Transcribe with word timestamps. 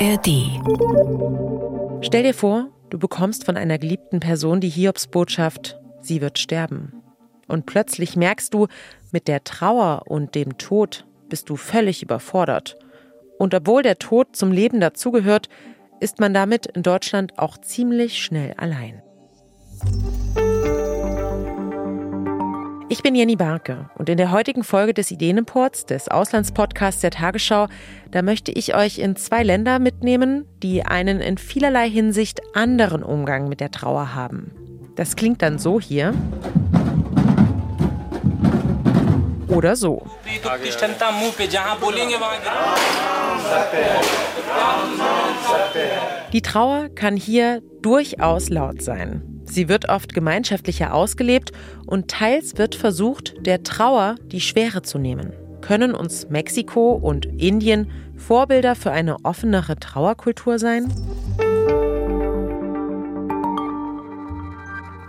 ARD. 0.00 0.60
Stell 2.00 2.24
dir 2.24 2.34
vor, 2.34 2.68
du 2.90 2.98
bekommst 2.98 3.44
von 3.44 3.56
einer 3.56 3.78
geliebten 3.78 4.18
Person 4.18 4.60
die 4.60 4.68
Hiobsbotschaft, 4.68 5.78
sie 6.00 6.20
wird 6.20 6.38
sterben. 6.40 6.92
Und 7.46 7.66
plötzlich 7.66 8.16
merkst 8.16 8.52
du, 8.52 8.66
mit 9.12 9.28
der 9.28 9.44
Trauer 9.44 10.02
und 10.06 10.34
dem 10.34 10.58
Tod 10.58 11.06
bist 11.28 11.48
du 11.48 11.54
völlig 11.54 12.02
überfordert. 12.02 12.76
Und 13.38 13.54
obwohl 13.54 13.82
der 13.82 13.98
Tod 13.98 14.34
zum 14.34 14.50
Leben 14.50 14.80
dazugehört, 14.80 15.48
ist 16.00 16.18
man 16.18 16.34
damit 16.34 16.66
in 16.66 16.82
Deutschland 16.82 17.38
auch 17.38 17.56
ziemlich 17.58 18.20
schnell 18.20 18.54
allein. 18.56 19.00
Ich 22.94 23.02
bin 23.02 23.16
Jenny 23.16 23.34
Barke 23.34 23.90
und 23.96 24.08
in 24.08 24.18
der 24.18 24.30
heutigen 24.30 24.62
Folge 24.62 24.94
des 24.94 25.10
Ideenimports, 25.10 25.84
des 25.84 26.06
Auslandspodcasts 26.06 27.00
der 27.00 27.10
Tagesschau, 27.10 27.66
da 28.12 28.22
möchte 28.22 28.52
ich 28.52 28.76
euch 28.76 29.00
in 29.00 29.16
zwei 29.16 29.42
Länder 29.42 29.80
mitnehmen, 29.80 30.46
die 30.62 30.84
einen 30.84 31.20
in 31.20 31.36
vielerlei 31.36 31.90
Hinsicht 31.90 32.40
anderen 32.54 33.02
Umgang 33.02 33.48
mit 33.48 33.58
der 33.58 33.72
Trauer 33.72 34.14
haben. 34.14 34.52
Das 34.94 35.16
klingt 35.16 35.42
dann 35.42 35.58
so 35.58 35.80
hier. 35.80 36.14
Oder 39.48 39.74
so. 39.74 40.06
Die 46.32 46.42
Trauer 46.42 46.88
kann 46.94 47.16
hier 47.16 47.60
durchaus 47.82 48.50
laut 48.50 48.82
sein. 48.82 49.33
Sie 49.44 49.68
wird 49.68 49.88
oft 49.88 50.14
gemeinschaftlicher 50.14 50.94
ausgelebt 50.94 51.52
und 51.86 52.08
teils 52.08 52.56
wird 52.56 52.74
versucht, 52.74 53.34
der 53.46 53.62
Trauer 53.62 54.16
die 54.26 54.40
Schwere 54.40 54.82
zu 54.82 54.98
nehmen. 54.98 55.32
Können 55.60 55.94
uns 55.94 56.28
Mexiko 56.28 56.92
und 56.92 57.26
Indien 57.40 57.90
Vorbilder 58.16 58.74
für 58.74 58.90
eine 58.90 59.16
offenere 59.24 59.76
Trauerkultur 59.76 60.58
sein? 60.58 60.92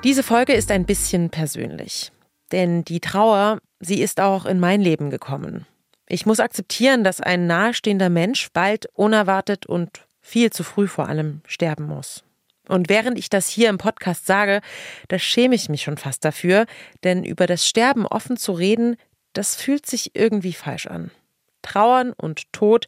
Diese 0.04 0.24
Folge 0.24 0.54
ist 0.54 0.72
ein 0.72 0.86
bisschen 0.86 1.30
persönlich. 1.30 2.12
Denn 2.52 2.86
die 2.86 3.00
Trauer, 3.00 3.60
sie 3.80 4.02
ist 4.02 4.22
auch 4.22 4.46
in 4.46 4.60
mein 4.60 4.82
Leben 4.82 5.10
gekommen. 5.10 5.66
Ich 6.08 6.26
muss 6.26 6.40
akzeptieren, 6.40 7.04
dass 7.04 7.22
ein 7.22 7.48
nahestehender 7.48 8.10
Mensch 8.10 8.50
bald 8.54 8.86
unerwartet 8.94 9.66
und 9.66 10.08
viel 10.22 10.52
zu 10.52 10.64
früh 10.64 10.88
vor 10.88 11.10
allem 11.10 11.42
sterben 11.48 11.88
muss. 11.88 12.24
Und 12.68 12.90
während 12.90 13.18
ich 13.18 13.30
das 13.30 13.48
hier 13.48 13.70
im 13.70 13.78
Podcast 13.78 14.26
sage, 14.26 14.62
da 15.08 15.20
schäme 15.20 15.56
ich 15.56 15.70
mich 15.70 15.84
schon 15.84 15.98
fast 15.98 16.26
dafür, 16.26 16.66
denn 17.04 17.24
über 17.24 17.48
das 17.48 17.68
Sterben 17.68 18.06
offen 18.06 18.38
zu 18.38 18.54
reden, 18.54 18.98
das 19.34 19.56
fühlt 19.56 19.86
sich 19.86 20.16
irgendwie 20.16 20.54
falsch 20.54 20.88
an. 20.88 21.12
Trauern 21.62 22.14
und 22.14 22.52
Tod, 22.54 22.88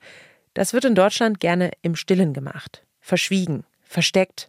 das 0.54 0.74
wird 0.74 0.86
in 0.86 0.96
Deutschland 0.96 1.40
gerne 1.40 1.72
im 1.82 1.96
Stillen 1.96 2.34
gemacht, 2.34 2.84
verschwiegen, 3.00 3.64
versteckt. 3.84 4.48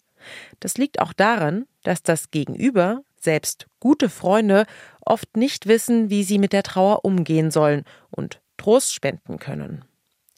Das 0.61 0.79
liegt 0.79 1.01
auch 1.01 1.12
daran, 1.12 1.67
dass 1.83 2.03
das 2.03 2.31
Gegenüber, 2.31 3.03
selbst 3.21 3.67
gute 3.81 4.09
Freunde, 4.09 4.67
oft 5.01 5.37
nicht 5.37 5.67
wissen, 5.67 6.11
wie 6.11 6.25
sie 6.25 6.39
mit 6.39 6.53
der 6.53 6.62
Trauer 6.62 7.05
umgehen 7.05 7.51
sollen 7.51 7.84
und 8.11 8.41
Trost 8.56 8.95
spenden 8.95 9.39
können. 9.39 9.84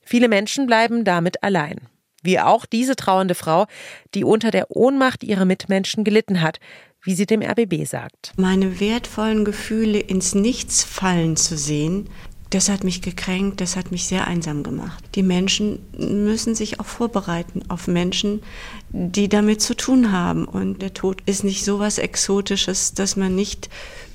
Viele 0.02 0.28
Menschen 0.28 0.66
bleiben 0.66 1.04
damit 1.04 1.42
allein. 1.42 1.88
Wie 2.22 2.38
auch 2.40 2.66
diese 2.66 2.96
trauernde 2.96 3.34
Frau, 3.34 3.66
die 4.14 4.24
unter 4.24 4.50
der 4.50 4.70
Ohnmacht 4.70 5.24
ihrer 5.24 5.44
Mitmenschen 5.44 6.04
gelitten 6.04 6.40
hat, 6.40 6.60
wie 7.02 7.14
sie 7.14 7.26
dem 7.26 7.42
RBB 7.42 7.86
sagt. 7.86 8.32
Meine 8.36 8.78
wertvollen 8.80 9.44
Gefühle 9.44 9.98
ins 9.98 10.34
Nichts 10.34 10.84
fallen 10.84 11.36
zu 11.36 11.56
sehen, 11.56 12.10
das 12.50 12.68
hat 12.68 12.82
mich 12.82 13.00
gekränkt, 13.00 13.60
das 13.60 13.76
hat 13.76 13.92
mich 13.92 14.06
sehr 14.06 14.26
einsam 14.26 14.64
gemacht. 14.64 15.04
Die 15.14 15.22
Menschen 15.22 15.78
müssen 15.96 16.56
sich 16.56 16.80
auch 16.80 16.86
vorbereiten 16.86 17.62
auf 17.68 17.86
Menschen, 17.86 18.42
die 18.90 19.28
damit 19.28 19.62
zu 19.62 19.76
tun 19.76 20.10
haben. 20.10 20.46
Und 20.46 20.82
der 20.82 20.92
Tod 20.92 21.22
ist 21.26 21.44
nicht 21.44 21.64
so 21.64 21.78
was 21.78 21.98
Exotisches, 21.98 22.92
dass 22.92 23.14
man 23.14 23.36
nicht 23.36 23.70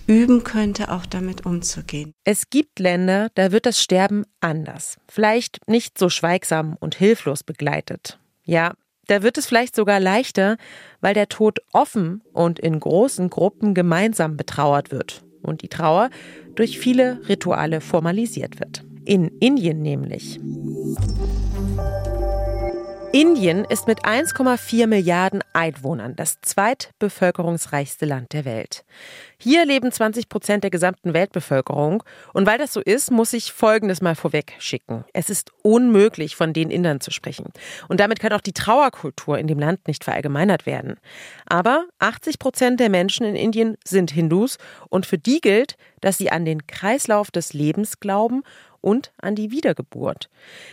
üben 0.08 0.44
könnte, 0.44 0.92
auch 0.92 1.06
damit 1.06 1.46
umzugehen. 1.46 2.12
Es 2.24 2.50
gibt 2.50 2.80
Länder, 2.80 3.30
da 3.36 3.52
wird 3.52 3.66
das 3.66 3.82
Sterben 3.82 4.26
anders. 4.40 4.98
Vielleicht 5.08 5.68
nicht 5.68 5.98
so 5.98 6.10
schweigsam 6.10 6.78
und 6.80 6.96
hilflos 6.96 7.44
begleitet. 7.44 8.20
Ja, 8.44 8.74
da 9.08 9.22
wird 9.22 9.38
es 9.38 9.46
vielleicht 9.46 9.76
sogar 9.76 10.00
leichter, 10.00 10.58
weil 11.02 11.14
der 11.14 11.30
Tod 11.30 11.60
offen 11.72 12.22
und 12.34 12.60
in 12.60 12.80
großen 12.80 13.30
Gruppen 13.30 13.74
gemeinsam 13.74 14.38
betrauert 14.38 14.92
wird 14.92 15.24
und 15.42 15.62
die 15.62 15.70
Trauer 15.70 16.10
durch 16.56 16.80
viele 16.80 17.20
Rituale 17.28 17.82
formalisiert 17.82 18.60
wird. 18.60 18.84
In 19.06 19.28
Indien 19.40 19.82
nämlich. 19.82 20.40
Indien 23.16 23.64
ist 23.64 23.88
mit 23.88 24.04
1,4 24.04 24.88
Milliarden 24.88 25.42
Einwohnern 25.54 26.18
das 26.18 26.42
zweitbevölkerungsreichste 26.42 28.06
Land 28.06 28.34
der 28.34 28.44
Welt. 28.44 28.84
Hier 29.38 29.66
leben 29.66 29.90
20 29.90 30.28
Prozent 30.28 30.66
der 30.66 30.70
gesamten 30.70 31.14
Weltbevölkerung. 31.14 32.04
Und 32.34 32.46
weil 32.46 32.58
das 32.58 32.74
so 32.74 32.82
ist, 32.82 33.12
muss 33.12 33.32
ich 33.32 33.54
Folgendes 33.54 34.02
mal 34.02 34.16
vorweg 34.16 34.56
schicken. 34.60 35.06
Es 35.14 35.30
ist 35.30 35.54
unmöglich, 35.62 36.36
von 36.36 36.52
den 36.52 36.70
Indern 36.70 37.00
zu 37.00 37.10
sprechen. 37.10 37.54
Und 37.88 38.02
damit 38.02 38.20
kann 38.20 38.34
auch 38.34 38.42
die 38.42 38.52
Trauerkultur 38.52 39.38
in 39.38 39.48
dem 39.48 39.60
Land 39.60 39.88
nicht 39.88 40.04
verallgemeinert 40.04 40.66
werden. 40.66 40.96
Aber 41.46 41.86
80 42.00 42.38
Prozent 42.38 42.82
der 42.82 42.90
Menschen 42.90 43.26
in 43.26 43.38
Indien 43.38 43.78
sind 43.86 44.12
Hindus 44.12 44.58
und 44.90 45.06
für 45.06 45.18
die 45.18 45.40
gilt, 45.40 45.78
dass 46.02 46.18
sie 46.18 46.32
an 46.32 46.44
den 46.44 46.68
Kreislauf 46.68 47.32
des 47.32 47.54
Lebens 47.54 48.02
glauben 48.02 48.44
und 48.86 49.12
an 49.20 49.36
die 49.36 49.50
Wiedergeburt. 49.50 50.30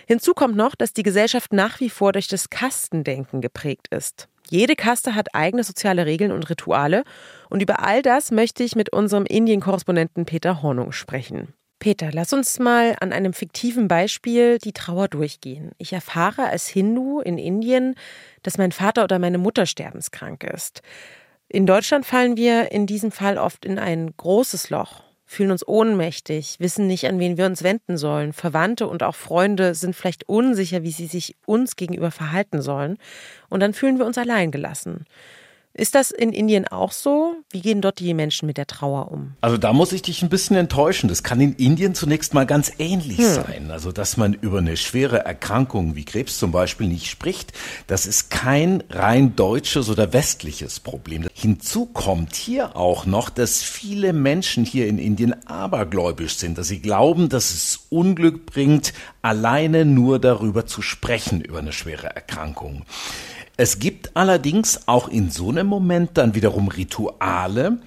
Hinzu 0.07 0.35
kommt 0.35 0.55
noch, 0.55 0.75
dass 0.75 0.93
die 0.93 1.03
Gesellschaft 1.03 1.53
nach 1.53 1.81
wie 1.81 1.89
vor 1.89 2.13
durch 2.13 2.29
das 2.29 2.51
Kastendenken 2.51 3.41
geprägt 3.41 3.89
ist. 3.89 4.29
Jede 4.51 4.77
Kaste 4.77 5.15
hat 5.15 5.35
eigene 5.35 5.65
soziale 5.65 6.05
Regeln 6.05 6.31
und 6.31 6.49
Rituale 6.51 7.05
und 7.49 7.63
über 7.63 7.81
all 7.81 8.03
das 8.03 8.31
möchte 8.31 8.63
ich 8.65 8.77
mit 8.77 8.93
unserem 8.93 9.25
Indien-Korrespondenten 9.25 10.27
Peter 10.27 10.63
Hornung 10.63 10.93
sprechen. 10.93 11.55
Peter, 11.79 12.11
lass 12.13 12.33
uns 12.33 12.59
mal 12.59 12.95
an 13.01 13.13
einem 13.13 13.33
fiktiven 13.33 13.89
Beispiel 13.89 14.59
die 14.59 14.73
Trauer 14.73 15.09
durchgehen. 15.09 15.73
Ich 15.79 15.93
erfahre 15.93 16.45
als 16.45 16.69
Hindu 16.69 17.21
in 17.21 17.39
Indien, 17.39 17.95
dass 18.43 18.59
mein 18.59 18.73
Vater 18.73 19.05
oder 19.05 19.19
meine 19.19 19.39
Mutter 19.39 19.65
sterbenskrank 19.65 20.45
ist. 20.45 20.83
In 21.49 21.67
Deutschland 21.67 22.05
fallen 22.05 22.37
wir 22.37 22.73
in 22.73 22.87
diesem 22.87 23.11
Fall 23.11 23.39
oft 23.39 23.65
in 23.65 23.79
ein 23.79 24.13
großes 24.17 24.71
Loch 24.71 25.03
fühlen 25.33 25.51
uns 25.51 25.67
ohnmächtig, 25.67 26.57
wissen 26.59 26.87
nicht, 26.87 27.07
an 27.07 27.19
wen 27.19 27.37
wir 27.37 27.47
uns 27.47 27.63
wenden 27.63 27.97
sollen. 27.97 28.33
Verwandte 28.33 28.87
und 28.87 29.03
auch 29.03 29.15
Freunde 29.15 29.75
sind 29.75 29.97
vielleicht 29.97 30.29
unsicher, 30.29 30.83
wie 30.83 30.93
sie 30.93 31.07
sich 31.07 31.37
uns 31.47 31.77
gegenüber 31.77 32.11
verhalten 32.11 32.61
sollen. 32.63 32.99
Und 33.49 33.61
dann 33.61 33.73
fühlen 33.73 33.99
wir 33.99 34.07
uns 34.07 34.19
alleingelassen. 34.19 35.07
Ist 35.75 35.95
das 35.95 36.11
in 36.11 36.35
Indien 36.35 36.69
auch 36.69 36.93
so? 36.93 37.37
Wie 37.51 37.63
gehen 37.63 37.81
dort 37.81 37.99
die 37.99 38.13
Menschen 38.13 38.45
mit 38.45 38.59
der 38.59 38.67
Trauer 38.67 39.11
um? 39.11 39.33
Also 39.41 39.57
da 39.57 39.73
muss 39.73 39.93
ich 39.93 40.03
dich 40.03 40.23
ein 40.23 40.29
bisschen 40.29 40.55
enttäuschen. 40.55 41.09
Das 41.09 41.23
kann 41.23 41.41
in 41.41 41.55
Indien 41.55 41.95
zunächst 41.95 42.35
mal 42.35 42.45
ganz 42.45 42.73
ähnlich 42.79 43.17
hm. 43.17 43.25
sein. 43.25 43.71
Also 43.71 43.91
dass 43.91 44.19
man 44.19 44.35
über 44.35 44.59
eine 44.59 44.77
schwere 44.77 45.25
Erkrankung 45.25 45.97
wie 45.97 46.05
Krebs 46.05 46.39
zum 46.39 46.53
Beispiel 46.53 46.89
nicht 46.89 47.09
spricht, 47.09 47.55
das 47.87 48.05
ist 48.05 48.29
kein 48.29 48.85
rein 48.91 49.35
deutsches 49.35 49.89
oder 49.89 50.13
westliches 50.13 50.79
Problem. 50.79 51.27
Hinzu 51.43 51.87
kommt 51.87 52.37
hier 52.37 52.77
auch 52.77 53.05
noch, 53.05 53.29
dass 53.29 53.65
viele 53.65 54.13
Menschen 54.13 54.65
hier 54.65 54.87
in 54.87 54.99
Indien 54.99 55.35
abergläubisch 55.49 56.37
sind, 56.37 56.57
dass 56.57 56.69
sie 56.69 56.79
glauben, 56.79 57.29
dass 57.29 57.51
es 57.51 57.87
Unglück 57.91 58.47
bringt, 58.47 58.93
alleine 59.23 59.85
nur 59.85 60.21
darüber 60.21 60.67
zu 60.67 60.83
sprechen, 60.83 61.41
über 61.41 61.59
eine 61.59 61.73
schwere 61.73 62.15
Erkrankung. 62.15 62.85
Es 63.57 63.81
gibt 63.81 64.17
allerdings 64.17 64.87
auch 64.87 65.09
in 65.09 65.31
so 65.31 65.51
einem 65.51 65.67
Moment 65.67 66.11
dann 66.15 66.37
wiederum 66.37 66.69
Rituale, 66.69 67.79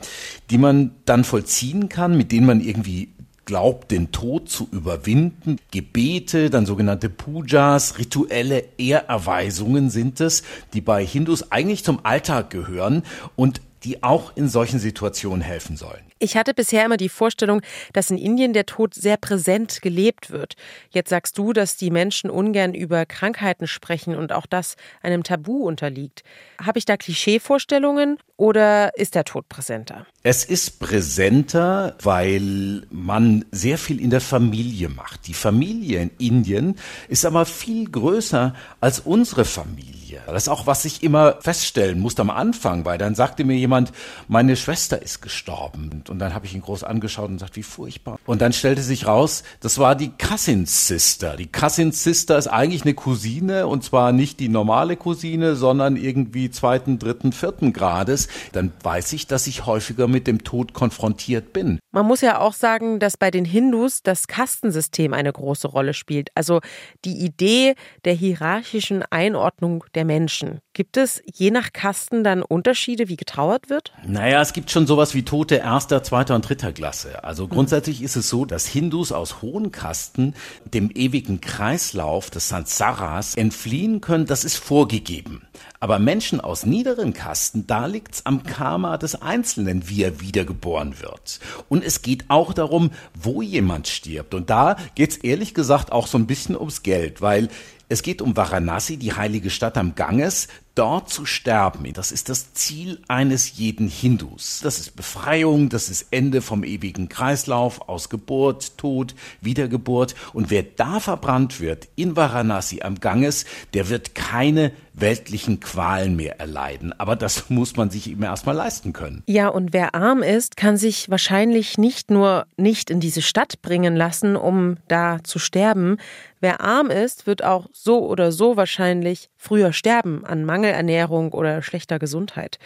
die 0.50 0.58
man 0.58 0.92
dann 1.06 1.24
vollziehen 1.24 1.88
kann, 1.88 2.18
mit 2.18 2.34
denen 2.34 2.48
man 2.48 2.60
irgendwie 2.60 3.14
glaubt, 3.46 3.92
den 3.92 4.12
Tod 4.12 4.50
zu 4.50 4.68
überwinden. 4.72 5.58
Gebete, 5.72 6.50
dann 6.50 6.66
sogenannte 6.66 7.10
Pujas, 7.10 7.98
rituelle 7.98 8.66
Ehrerweisungen 8.78 9.90
sind 9.90 10.20
es, 10.20 10.44
die 10.74 10.82
bei 10.82 11.06
Hindus 11.06 11.52
eigentlich 11.52 11.84
zum 11.84 12.00
Alltag 12.04 12.50
gehören 12.50 13.04
und 13.36 13.62
die 13.84 14.04
auch 14.04 14.36
in 14.36 14.50
solchen 14.50 14.80
Situationen 14.80 15.42
helfen 15.42 15.78
sollen. 15.78 16.02
Ich 16.18 16.38
hatte 16.38 16.54
bisher 16.54 16.86
immer 16.86 16.96
die 16.96 17.10
Vorstellung, 17.10 17.62
dass 17.92 18.10
in 18.10 18.18
Indien 18.18 18.54
der 18.54 18.66
Tod 18.66 18.94
sehr 18.94 19.18
präsent 19.18 19.82
gelebt 19.82 20.32
wird. 20.32 20.56
Jetzt 20.90 21.10
sagst 21.10 21.38
du, 21.38 21.52
dass 21.52 21.76
die 21.76 21.92
Menschen 21.92 22.30
ungern 22.30 22.74
über 22.74 23.06
Krankheiten 23.06 23.68
sprechen 23.68 24.16
und 24.16 24.32
auch 24.32 24.46
das 24.46 24.78
einem 25.02 25.24
Tabu 25.24 25.68
unterliegt. 25.68 26.24
Habe 26.64 26.80
ich 26.80 26.86
da 26.86 26.96
Klischeevorstellungen 26.96 28.18
oder 28.38 28.98
ist 28.98 29.16
der 29.16 29.26
Tod 29.26 29.50
präsenter? 29.50 30.06
Es 30.24 30.46
ist 30.46 30.80
präsenter, 30.80 31.96
weil 32.02 32.84
man 32.90 33.44
sehr 33.52 33.78
viel 33.78 34.00
in 34.00 34.10
der 34.10 34.22
Familie 34.22 34.88
macht. 34.88 35.28
Die 35.28 35.34
Familie 35.34 36.02
in 36.02 36.12
Indien 36.18 36.76
ist 37.10 37.26
aber 37.26 37.46
viel 37.46 37.90
größer 37.90 38.54
als 38.80 39.02
unsere 39.02 39.44
Familie. 39.44 40.22
Das 40.26 40.44
ist 40.44 40.50
auch, 40.50 40.66
was 40.66 40.86
ich 40.86 41.04
immer 41.04 41.42
feststellen 41.42 42.00
musste 42.00 42.22
am 42.22 42.30
Anfang, 42.30 42.86
weil 42.86 42.98
dann 42.98 43.16
sagte 43.16 43.44
mir 43.44 43.58
jemand, 43.58 43.92
meine 44.28 44.56
Schwester 44.56 45.02
ist 45.02 45.22
gestorben 45.22 46.04
Und 46.10 46.20
dann 46.20 46.34
habe 46.34 46.46
ich 46.46 46.54
ihn 46.54 46.62
groß 46.62 46.84
angeschaut 46.84 47.30
und 47.30 47.36
gesagt, 47.36 47.56
wie 47.56 47.64
furchtbar. 47.64 48.20
Und 48.26 48.42
dann 48.42 48.54
stellte 48.54 48.82
sich 48.82 49.08
raus, 49.08 49.44
das 49.60 49.78
war 49.78 49.96
die 49.96 50.12
Cousin 50.18 50.66
Sister. 50.66 51.36
Die 51.36 51.48
Cousin 51.48 51.92
Sister 51.92 52.38
ist 52.38 52.48
eigentlich 52.48 52.84
eine 52.84 52.94
Cousine 52.94 53.68
und 53.68 53.84
zwar 53.84 54.12
nicht 54.12 54.40
die 54.40 54.50
normale 54.50 54.96
Cousine, 54.96 55.56
sondern 55.56 55.96
irgendwie 55.96 56.50
zweiten, 56.50 57.00
dritten, 57.00 57.32
vierten 57.32 57.74
Grades. 57.74 58.28
Dann 58.52 58.72
weiß 58.84 59.14
ich, 59.14 59.28
dass 59.28 59.48
ich 59.48 59.66
häufiger 59.66 60.08
mit 60.08 60.28
dem 60.28 60.44
Tod 60.44 60.74
konfrontiert 60.74 61.54
bin. 61.54 61.80
Man 61.92 62.06
muss 62.06 62.22
ja 62.22 62.40
auch 62.40 62.54
sagen, 62.54 63.00
dass 63.00 63.18
bei 63.18 63.32
den 63.32 63.46
Hindus 63.46 64.02
das 64.04 64.28
Kastensystem 64.28 65.14
eine 65.14 65.32
große 65.32 65.68
Rolle 65.68 65.94
spielt. 65.94 66.30
Also 66.36 66.62
die 67.06 67.24
Idee 67.24 67.76
der 68.04 68.14
hierarchischen 68.14 69.04
Einordnung 69.10 69.86
der 69.96 70.06
Menschen. 70.06 70.60
Gibt 70.76 70.98
es 70.98 71.24
je 71.34 71.52
nach 71.52 71.72
Kasten 71.72 72.26
dann 72.26 72.44
Unterschiede, 72.44 73.08
wie 73.08 73.16
getrauert 73.16 73.70
wird? 73.70 73.94
Naja, 74.06 74.42
es 74.42 74.52
gibt 74.52 74.70
schon 74.70 74.88
sowas 74.88 75.14
wie 75.14 75.24
Tote 75.24 75.56
erster, 75.56 76.04
zweiter 76.04 76.36
und 76.36 76.42
dritter 76.50 76.74
Klasse. 76.74 77.24
Also 77.24 77.48
grundsätzlich 77.48 78.02
ist 78.02 78.18
es 78.18 78.28
so, 78.28 78.44
dass 78.44 78.66
Hindus 78.68 79.14
aus 79.14 79.42
hohen 79.42 79.72
Kasten 79.72 80.34
dem 80.66 80.92
ewigen 80.94 81.40
Kreislauf 81.40 82.30
des 82.30 82.50
Sansaras 82.50 83.36
entfliehen 83.36 84.02
können. 84.02 84.26
Das 84.26 84.44
ist 84.44 84.58
vorgegeben. 84.58 85.48
Aber 85.80 85.98
Menschen 85.98 86.42
aus 86.42 86.66
niederen 86.66 87.14
Kasten, 87.14 87.66
da 87.68 87.86
liegt's 87.86 88.26
am 88.26 88.44
Karma 88.44 88.98
des 88.98 89.22
Einzelnen, 89.22 89.88
wie 89.88 90.04
er 90.04 90.20
wiedergeboren 90.20 91.00
wird. 91.00 91.40
Und 91.70 91.86
es 91.86 92.02
geht 92.02 92.26
auch 92.28 92.52
darum, 92.52 92.92
wo 93.14 93.42
jemand 93.42 93.88
stirbt. 93.88 94.34
Und 94.34 94.50
da 94.50 94.76
geht's 94.96 95.16
ehrlich 95.16 95.54
gesagt 95.54 95.94
auch 95.94 96.08
so 96.08 96.18
ein 96.18 96.28
bisschen 96.28 96.58
ums 96.58 96.84
Geld, 96.84 97.22
weil 97.22 97.48
es 97.88 98.02
geht 98.02 98.22
um 98.22 98.36
Varanasi, 98.36 98.98
die 98.98 99.14
heilige 99.14 99.52
Stadt 99.52 99.78
am 99.78 99.94
Ganges, 99.94 100.48
dort 100.76 101.10
zu 101.10 101.26
sterben. 101.26 101.92
Das 101.94 102.12
ist 102.12 102.30
das 102.30 102.54
Ziel 102.54 103.00
eines 103.08 103.58
jeden 103.58 103.88
Hindus. 103.88 104.60
Das 104.62 104.78
ist 104.80 104.96
Befreiung, 104.96 105.70
das 105.70 105.90
ist 105.90 106.08
Ende 106.12 106.42
vom 106.42 106.64
ewigen 106.64 107.10
Kreislauf 107.10 107.88
aus 107.88 108.10
Geburt, 108.10 108.78
Tod, 108.78 109.16
Wiedergeburt. 109.42 110.16
Und 110.34 110.50
wer 110.50 110.64
da 110.64 111.00
verbrannt 111.00 111.60
wird 111.60 111.88
in 111.96 112.16
Varanasi 112.16 112.82
am 112.82 113.00
Ganges, 113.00 113.46
der 113.74 113.90
wird 113.90 114.16
keine 114.16 114.72
weltlichen 114.98 115.60
Qualen 115.60 116.16
mehr 116.16 116.40
erleiden. 116.40 116.94
Aber 116.98 117.16
das 117.16 117.50
muss 117.50 117.76
man 117.76 117.90
sich 117.90 118.10
immer 118.10 118.28
erstmal 118.28 118.56
leisten 118.56 118.94
können. 118.94 119.24
Ja, 119.28 119.50
und 119.50 119.74
wer 119.74 119.96
arm 119.96 120.24
ist, 120.24 120.58
kann 120.58 120.78
sich 120.78 121.10
wahrscheinlich 121.10 121.78
nicht 121.78 122.12
nur 122.12 122.48
nicht 122.58 122.90
in 122.90 123.00
diese 123.00 123.22
Stadt 123.22 123.62
bringen 123.62 123.96
lassen, 123.96 124.36
um 124.36 124.78
da 124.88 125.20
zu 125.24 125.40
sterben. 125.40 125.98
Wer 126.40 126.62
arm 126.62 126.90
ist, 126.90 127.28
wird 127.28 127.44
auch 127.44 127.68
so 127.72 128.06
oder 128.06 128.32
so 128.32 128.58
wahrscheinlich 128.58 129.30
früher 129.38 129.74
sterben 129.74 130.26
an 130.26 130.46
Mangelernährung 130.66 131.32
oder 131.32 131.62
schlechter 131.62 132.00
Gesundheit. 132.00 132.58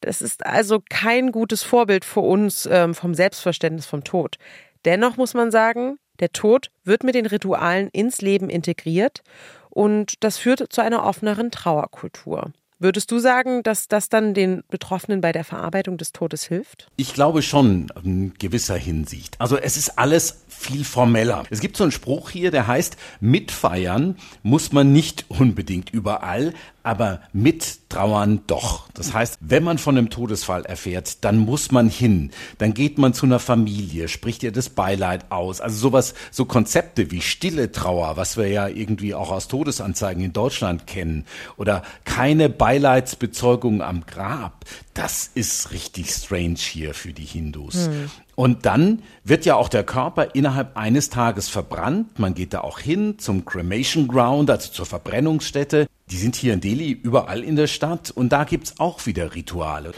Das 0.00 0.22
ist 0.22 0.46
also 0.46 0.80
kein 0.88 1.32
gutes 1.32 1.62
Vorbild 1.62 2.04
für 2.04 2.20
uns 2.20 2.66
ähm, 2.70 2.94
vom 2.94 3.14
Selbstverständnis 3.14 3.86
vom 3.86 4.04
Tod. 4.04 4.36
Dennoch 4.84 5.16
muss 5.16 5.34
man 5.34 5.50
sagen, 5.50 5.98
der 6.20 6.32
Tod 6.32 6.70
wird 6.84 7.02
mit 7.02 7.14
den 7.14 7.26
Ritualen 7.26 7.88
ins 7.92 8.20
Leben 8.20 8.48
integriert 8.48 9.22
und 9.68 10.14
das 10.20 10.38
führt 10.38 10.72
zu 10.72 10.80
einer 10.80 11.04
offeneren 11.04 11.50
Trauerkultur. 11.50 12.52
Würdest 12.82 13.10
du 13.10 13.18
sagen, 13.18 13.62
dass 13.62 13.88
das 13.88 14.08
dann 14.08 14.32
den 14.32 14.62
Betroffenen 14.70 15.20
bei 15.20 15.32
der 15.32 15.44
Verarbeitung 15.44 15.98
des 15.98 16.12
Todes 16.12 16.44
hilft? 16.44 16.88
Ich 16.96 17.12
glaube 17.12 17.42
schon 17.42 17.92
in 18.02 18.32
gewisser 18.38 18.76
Hinsicht. 18.76 19.38
Also 19.38 19.58
es 19.58 19.76
ist 19.76 19.98
alles 19.98 20.44
viel 20.48 20.84
formeller. 20.84 21.44
Es 21.50 21.60
gibt 21.60 21.76
so 21.76 21.84
einen 21.84 21.92
Spruch 21.92 22.30
hier, 22.30 22.50
der 22.50 22.66
heißt, 22.66 22.96
mitfeiern 23.20 24.16
muss 24.42 24.72
man 24.72 24.94
nicht 24.94 25.26
unbedingt 25.28 25.90
überall, 25.90 26.54
aber 26.82 27.20
mittrauern 27.32 28.42
doch. 28.46 28.88
Das 28.94 29.12
heißt, 29.12 29.38
wenn 29.40 29.62
man 29.62 29.78
von 29.78 29.96
einem 29.96 30.10
Todesfall 30.10 30.64
erfährt, 30.64 31.24
dann 31.24 31.38
muss 31.38 31.72
man 31.72 31.88
hin. 31.88 32.30
Dann 32.58 32.74
geht 32.74 32.98
man 32.98 33.14
zu 33.14 33.26
einer 33.26 33.38
Familie, 33.38 34.08
spricht 34.08 34.42
ihr 34.42 34.52
das 34.52 34.68
Beileid 34.68 35.30
aus. 35.30 35.60
Also 35.60 35.76
sowas, 35.76 36.14
so 36.30 36.44
Konzepte 36.44 37.10
wie 37.10 37.20
stille 37.20 37.72
Trauer, 37.72 38.16
was 38.16 38.36
wir 38.36 38.48
ja 38.48 38.68
irgendwie 38.68 39.14
auch 39.14 39.30
aus 39.30 39.48
Todesanzeigen 39.48 40.24
in 40.24 40.32
Deutschland 40.32 40.86
kennen, 40.86 41.24
oder 41.56 41.82
keine 42.04 42.48
Beileidsbezeugung 42.48 43.82
am 43.82 44.06
Grab. 44.06 44.64
Das 45.00 45.30
ist 45.32 45.70
richtig 45.70 46.10
strange 46.10 46.58
hier 46.58 46.92
für 46.92 47.14
die 47.14 47.24
Hindus. 47.24 47.86
Hm. 47.86 48.10
Und 48.34 48.66
dann 48.66 49.02
wird 49.24 49.46
ja 49.46 49.54
auch 49.56 49.70
der 49.70 49.82
Körper 49.82 50.34
innerhalb 50.34 50.76
eines 50.76 51.08
Tages 51.08 51.48
verbrannt. 51.48 52.18
Man 52.18 52.34
geht 52.34 52.52
da 52.52 52.60
auch 52.60 52.78
hin 52.78 53.18
zum 53.18 53.46
Cremation 53.46 54.08
Ground, 54.08 54.50
also 54.50 54.70
zur 54.70 54.84
Verbrennungsstätte. 54.84 55.86
Die 56.10 56.18
sind 56.18 56.36
hier 56.36 56.52
in 56.52 56.60
Delhi 56.60 56.90
überall 56.90 57.42
in 57.42 57.56
der 57.56 57.66
Stadt 57.66 58.10
und 58.10 58.28
da 58.28 58.44
gibt's 58.44 58.74
auch 58.76 59.06
wieder 59.06 59.34
Rituale. 59.34 59.94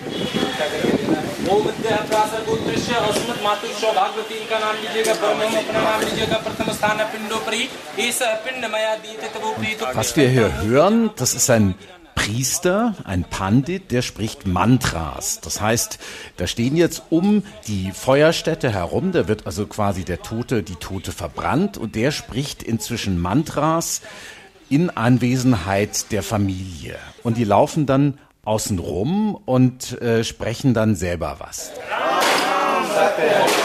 Was 9.95 10.17
wir 10.17 10.29
hier 10.29 10.63
hören, 10.63 11.11
das 11.17 11.35
ist 11.35 11.51
ein 11.51 11.75
Priester, 12.15 12.95
ein 13.05 13.25
Pandit, 13.25 13.91
der 13.91 14.03
spricht 14.03 14.47
Mantras. 14.47 15.41
Das 15.41 15.61
heißt, 15.61 15.99
da 16.37 16.47
stehen 16.47 16.77
jetzt 16.77 17.03
um 17.11 17.43
die 17.67 17.91
Feuerstätte 17.93 18.73
herum, 18.73 19.13
da 19.13 19.29
wird 19.29 19.47
also 19.47 19.67
quasi 19.67 20.05
der 20.05 20.23
Tote, 20.23 20.63
die 20.63 20.77
Tote 20.77 21.13
verbrannt 21.13 21.79
und 21.79 21.95
der 21.95 22.11
spricht 22.11 22.63
inzwischen 22.63 23.21
Mantras 23.21 24.03
in 24.69 24.91
Anwesenheit 24.91 26.13
der 26.13 26.23
Familie. 26.23 26.97
Und 27.23 27.37
die 27.37 27.45
laufen 27.45 27.87
dann 27.87 28.19
außen 28.45 28.79
rum 28.79 29.39
und 29.45 30.01
äh, 30.01 30.25
sprechen 30.25 30.75
dann 30.75 30.97
selber 30.97 31.37
was. 31.39 31.73
Ram, 31.91 33.62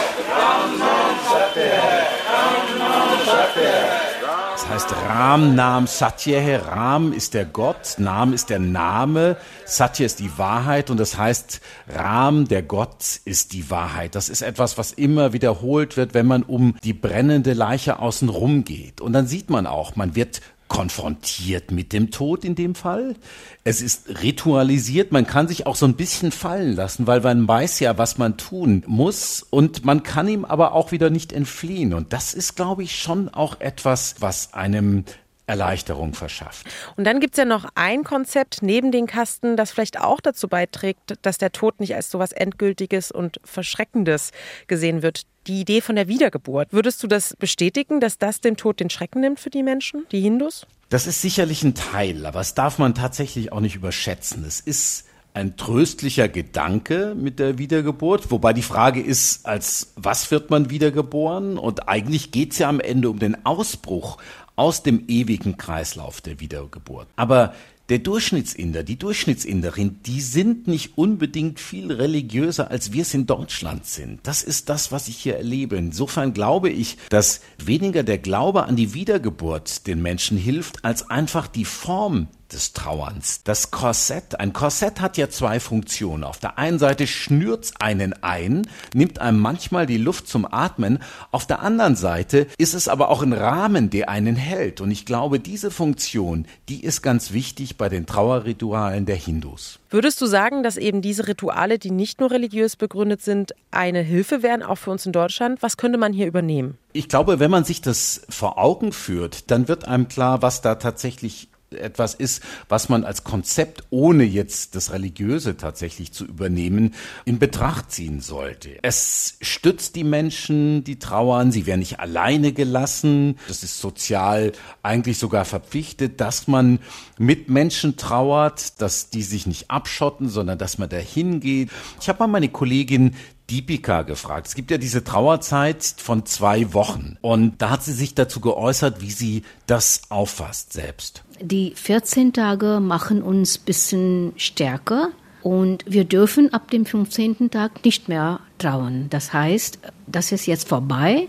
heißt 4.68 4.92
Ram 5.08 5.54
Nam 5.54 5.86
Satya. 5.86 6.58
Ram 6.58 7.12
ist 7.12 7.32
der 7.32 7.46
Gott, 7.46 7.94
Nam 7.96 8.34
ist 8.34 8.50
der 8.50 8.58
Name, 8.58 9.36
Satya 9.64 10.04
ist 10.04 10.20
die 10.20 10.36
Wahrheit 10.36 10.90
und 10.90 11.00
das 11.00 11.16
heißt 11.16 11.60
Ram, 11.88 12.46
der 12.46 12.62
Gott, 12.62 13.20
ist 13.24 13.54
die 13.54 13.70
Wahrheit. 13.70 14.14
Das 14.14 14.28
ist 14.28 14.42
etwas, 14.42 14.76
was 14.76 14.92
immer 14.92 15.32
wiederholt 15.32 15.96
wird, 15.96 16.12
wenn 16.12 16.26
man 16.26 16.42
um 16.42 16.76
die 16.84 16.92
brennende 16.92 17.54
Leiche 17.54 17.98
außen 17.98 18.28
rum 18.28 18.64
geht. 18.64 19.00
Und 19.00 19.14
dann 19.14 19.26
sieht 19.26 19.48
man 19.48 19.66
auch, 19.66 19.96
man 19.96 20.14
wird 20.14 20.42
konfrontiert 20.68 21.70
mit 21.70 21.92
dem 21.92 22.10
Tod 22.10 22.44
in 22.44 22.54
dem 22.54 22.74
Fall. 22.74 23.16
Es 23.64 23.80
ist 23.80 24.22
ritualisiert, 24.22 25.12
man 25.12 25.26
kann 25.26 25.48
sich 25.48 25.66
auch 25.66 25.76
so 25.76 25.86
ein 25.86 25.94
bisschen 25.94 26.30
fallen 26.30 26.76
lassen, 26.76 27.06
weil 27.06 27.20
man 27.20 27.48
weiß 27.48 27.80
ja, 27.80 27.98
was 27.98 28.18
man 28.18 28.36
tun 28.36 28.84
muss 28.86 29.42
und 29.48 29.84
man 29.84 30.02
kann 30.02 30.28
ihm 30.28 30.44
aber 30.44 30.72
auch 30.72 30.92
wieder 30.92 31.10
nicht 31.10 31.32
entfliehen. 31.32 31.94
Und 31.94 32.12
das 32.12 32.34
ist, 32.34 32.56
glaube 32.56 32.82
ich, 32.82 33.00
schon 33.00 33.28
auch 33.28 33.60
etwas, 33.60 34.16
was 34.20 34.54
einem 34.54 35.04
Erleichterung 35.48 36.12
verschafft. 36.12 36.66
Und 36.96 37.04
dann 37.04 37.20
gibt 37.20 37.34
es 37.34 37.38
ja 37.38 37.44
noch 37.46 37.64
ein 37.74 38.04
Konzept 38.04 38.58
neben 38.60 38.92
den 38.92 39.06
Kasten, 39.06 39.56
das 39.56 39.70
vielleicht 39.70 39.98
auch 39.98 40.20
dazu 40.20 40.46
beiträgt, 40.46 41.14
dass 41.22 41.38
der 41.38 41.52
Tod 41.52 41.80
nicht 41.80 41.94
als 41.94 42.10
so 42.10 42.18
etwas 42.18 42.32
Endgültiges 42.32 43.10
und 43.10 43.40
Verschreckendes 43.44 44.32
gesehen 44.66 45.02
wird. 45.02 45.22
Die 45.48 45.60
Idee 45.60 45.80
von 45.80 45.96
der 45.96 46.08
Wiedergeburt. 46.08 46.72
Würdest 46.72 47.02
du 47.02 47.06
das 47.06 47.34
bestätigen, 47.38 48.00
dass 48.00 48.18
das 48.18 48.40
dem 48.40 48.58
Tod 48.58 48.80
den 48.80 48.90
Schrecken 48.90 49.20
nimmt 49.20 49.40
für 49.40 49.48
die 49.48 49.62
Menschen, 49.62 50.06
die 50.12 50.20
Hindus? 50.20 50.66
Das 50.90 51.06
ist 51.06 51.22
sicherlich 51.22 51.62
ein 51.62 51.74
Teil, 51.74 52.26
aber 52.26 52.40
das 52.40 52.54
darf 52.54 52.78
man 52.78 52.94
tatsächlich 52.94 53.50
auch 53.50 53.60
nicht 53.60 53.74
überschätzen. 53.74 54.44
Es 54.44 54.60
ist 54.60 55.06
ein 55.32 55.56
tröstlicher 55.56 56.28
Gedanke 56.28 57.14
mit 57.16 57.38
der 57.38 57.56
Wiedergeburt, 57.56 58.30
wobei 58.30 58.52
die 58.52 58.62
Frage 58.62 59.00
ist, 59.00 59.46
als 59.46 59.92
was 59.96 60.30
wird 60.30 60.50
man 60.50 60.68
wiedergeboren? 60.68 61.56
Und 61.56 61.88
eigentlich 61.88 62.30
geht 62.30 62.52
es 62.52 62.58
ja 62.58 62.68
am 62.68 62.80
Ende 62.80 63.08
um 63.08 63.18
den 63.18 63.46
Ausbruch 63.46 64.18
aus 64.56 64.82
dem 64.82 65.04
ewigen 65.08 65.56
Kreislauf 65.56 66.20
der 66.20 66.40
Wiedergeburt. 66.40 67.06
Aber 67.16 67.54
der 67.88 68.00
Durchschnittsinder, 68.00 68.82
die 68.82 68.98
Durchschnittsinderin, 68.98 70.00
die 70.04 70.20
sind 70.20 70.68
nicht 70.68 70.98
unbedingt 70.98 71.58
viel 71.58 71.90
religiöser, 71.90 72.70
als 72.70 72.92
wir 72.92 73.02
es 73.02 73.14
in 73.14 73.26
Deutschland 73.26 73.86
sind. 73.86 74.20
Das 74.24 74.42
ist 74.42 74.68
das, 74.68 74.92
was 74.92 75.08
ich 75.08 75.16
hier 75.16 75.36
erlebe. 75.36 75.76
Insofern 75.76 76.34
glaube 76.34 76.68
ich, 76.68 76.98
dass 77.08 77.40
weniger 77.56 78.02
der 78.02 78.18
Glaube 78.18 78.64
an 78.64 78.76
die 78.76 78.92
Wiedergeburt 78.92 79.86
den 79.86 80.02
Menschen 80.02 80.36
hilft, 80.36 80.84
als 80.84 81.08
einfach 81.08 81.46
die 81.46 81.64
Form 81.64 82.28
des 82.52 82.72
Trauerns. 82.72 83.42
Das 83.44 83.70
Korsett, 83.70 84.40
ein 84.40 84.52
Korsett 84.52 85.00
hat 85.00 85.16
ja 85.16 85.28
zwei 85.28 85.60
Funktionen. 85.60 86.24
Auf 86.24 86.38
der 86.38 86.58
einen 86.58 86.78
Seite 86.78 87.06
schnürt's 87.06 87.72
einen 87.78 88.12
ein, 88.22 88.66
nimmt 88.94 89.18
einem 89.18 89.38
manchmal 89.38 89.86
die 89.86 89.98
Luft 89.98 90.28
zum 90.28 90.46
Atmen. 90.50 90.98
Auf 91.30 91.46
der 91.46 91.60
anderen 91.60 91.96
Seite 91.96 92.46
ist 92.58 92.74
es 92.74 92.88
aber 92.88 93.08
auch 93.10 93.22
ein 93.22 93.32
Rahmen, 93.32 93.90
der 93.90 94.08
einen 94.08 94.36
hält. 94.36 94.80
Und 94.80 94.90
ich 94.90 95.04
glaube, 95.06 95.40
diese 95.40 95.70
Funktion, 95.70 96.46
die 96.68 96.82
ist 96.82 97.02
ganz 97.02 97.32
wichtig 97.32 97.76
bei 97.76 97.88
den 97.88 98.06
Trauerritualen 98.06 99.06
der 99.06 99.16
Hindus. 99.16 99.78
Würdest 99.90 100.20
du 100.20 100.26
sagen, 100.26 100.62
dass 100.62 100.76
eben 100.76 101.00
diese 101.00 101.28
Rituale, 101.28 101.78
die 101.78 101.90
nicht 101.90 102.20
nur 102.20 102.30
religiös 102.30 102.76
begründet 102.76 103.22
sind, 103.22 103.54
eine 103.70 104.00
Hilfe 104.00 104.42
wären, 104.42 104.62
auch 104.62 104.76
für 104.76 104.90
uns 104.90 105.06
in 105.06 105.12
Deutschland? 105.12 105.62
Was 105.62 105.78
könnte 105.78 105.98
man 105.98 106.12
hier 106.12 106.26
übernehmen? 106.26 106.76
Ich 106.92 107.08
glaube, 107.08 107.38
wenn 107.38 107.50
man 107.50 107.64
sich 107.64 107.80
das 107.80 108.22
vor 108.28 108.58
Augen 108.58 108.92
führt, 108.92 109.50
dann 109.50 109.68
wird 109.68 109.86
einem 109.86 110.08
klar, 110.08 110.42
was 110.42 110.60
da 110.60 110.74
tatsächlich 110.74 111.48
etwas 111.72 112.14
ist, 112.14 112.42
was 112.68 112.88
man 112.88 113.04
als 113.04 113.24
Konzept, 113.24 113.84
ohne 113.90 114.24
jetzt 114.24 114.74
das 114.74 114.92
Religiöse 114.92 115.56
tatsächlich 115.56 116.12
zu 116.12 116.24
übernehmen, 116.24 116.94
in 117.24 117.38
Betracht 117.38 117.90
ziehen 117.92 118.20
sollte. 118.20 118.78
Es 118.82 119.36
stützt 119.40 119.96
die 119.96 120.04
Menschen, 120.04 120.84
die 120.84 120.98
trauern, 120.98 121.52
sie 121.52 121.66
werden 121.66 121.80
nicht 121.80 122.00
alleine 122.00 122.52
gelassen. 122.52 123.38
Das 123.48 123.62
ist 123.62 123.78
sozial 123.78 124.52
eigentlich 124.82 125.18
sogar 125.18 125.44
verpflichtet, 125.44 126.20
dass 126.20 126.48
man 126.48 126.78
mit 127.18 127.48
Menschen 127.48 127.96
trauert, 127.96 128.80
dass 128.80 129.10
die 129.10 129.22
sich 129.22 129.46
nicht 129.46 129.70
abschotten, 129.70 130.28
sondern 130.28 130.58
dass 130.58 130.78
man 130.78 130.88
dahin 130.88 131.40
geht. 131.40 131.70
Ich 132.00 132.08
habe 132.08 132.20
mal 132.20 132.28
meine 132.28 132.48
Kollegin 132.48 133.14
Deepika 133.50 134.02
gefragt. 134.02 134.46
Es 134.48 134.54
gibt 134.54 134.70
ja 134.70 134.78
diese 134.78 135.04
Trauerzeit 135.04 135.94
von 135.96 136.26
zwei 136.26 136.74
Wochen. 136.74 137.16
Und 137.20 137.62
da 137.62 137.70
hat 137.70 137.82
sie 137.82 137.92
sich 137.92 138.14
dazu 138.14 138.40
geäußert, 138.40 139.00
wie 139.00 139.10
sie 139.10 139.42
das 139.66 140.02
auffasst 140.10 140.72
selbst. 140.72 141.22
Die 141.40 141.72
14 141.74 142.32
Tage 142.32 142.80
machen 142.80 143.22
uns 143.22 143.58
bisschen 143.58 144.32
stärker 144.36 145.10
und 145.42 145.84
wir 145.86 146.04
dürfen 146.04 146.52
ab 146.52 146.70
dem 146.70 146.84
15. 146.84 147.50
Tag 147.50 147.84
nicht 147.84 148.08
mehr 148.08 148.40
trauern. 148.58 149.06
Das 149.10 149.32
heißt, 149.32 149.78
das 150.06 150.32
ist 150.32 150.46
jetzt 150.46 150.68
vorbei. 150.68 151.28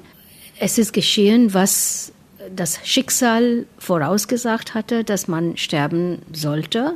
Es 0.60 0.78
ist 0.78 0.92
geschehen, 0.92 1.54
was 1.54 2.12
das 2.54 2.80
Schicksal 2.84 3.66
vorausgesagt 3.78 4.74
hatte, 4.74 5.04
dass 5.04 5.28
man 5.28 5.58
sterben 5.58 6.20
sollte. 6.34 6.96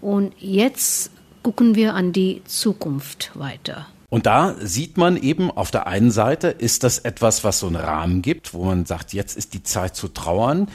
Und 0.00 0.34
jetzt 0.38 1.10
gucken 1.42 1.74
wir 1.74 1.94
an 1.94 2.12
die 2.12 2.42
Zukunft 2.44 3.30
weiter. 3.34 3.86
Und 4.14 4.26
da 4.26 4.54
sieht 4.60 4.96
man 4.96 5.16
eben 5.16 5.50
auf 5.50 5.72
der 5.72 5.88
einen 5.88 6.12
Seite, 6.12 6.46
ist 6.46 6.84
das 6.84 7.00
etwas, 7.00 7.42
was 7.42 7.58
so 7.58 7.66
einen 7.66 7.74
Rahmen 7.74 8.22
gibt, 8.22 8.54
wo 8.54 8.62
man 8.62 8.86
sagt, 8.86 9.12
jetzt 9.12 9.36
ist 9.36 9.54
die 9.54 9.64
Zeit 9.64 9.96
zu 9.96 10.06
trauern. 10.06 10.68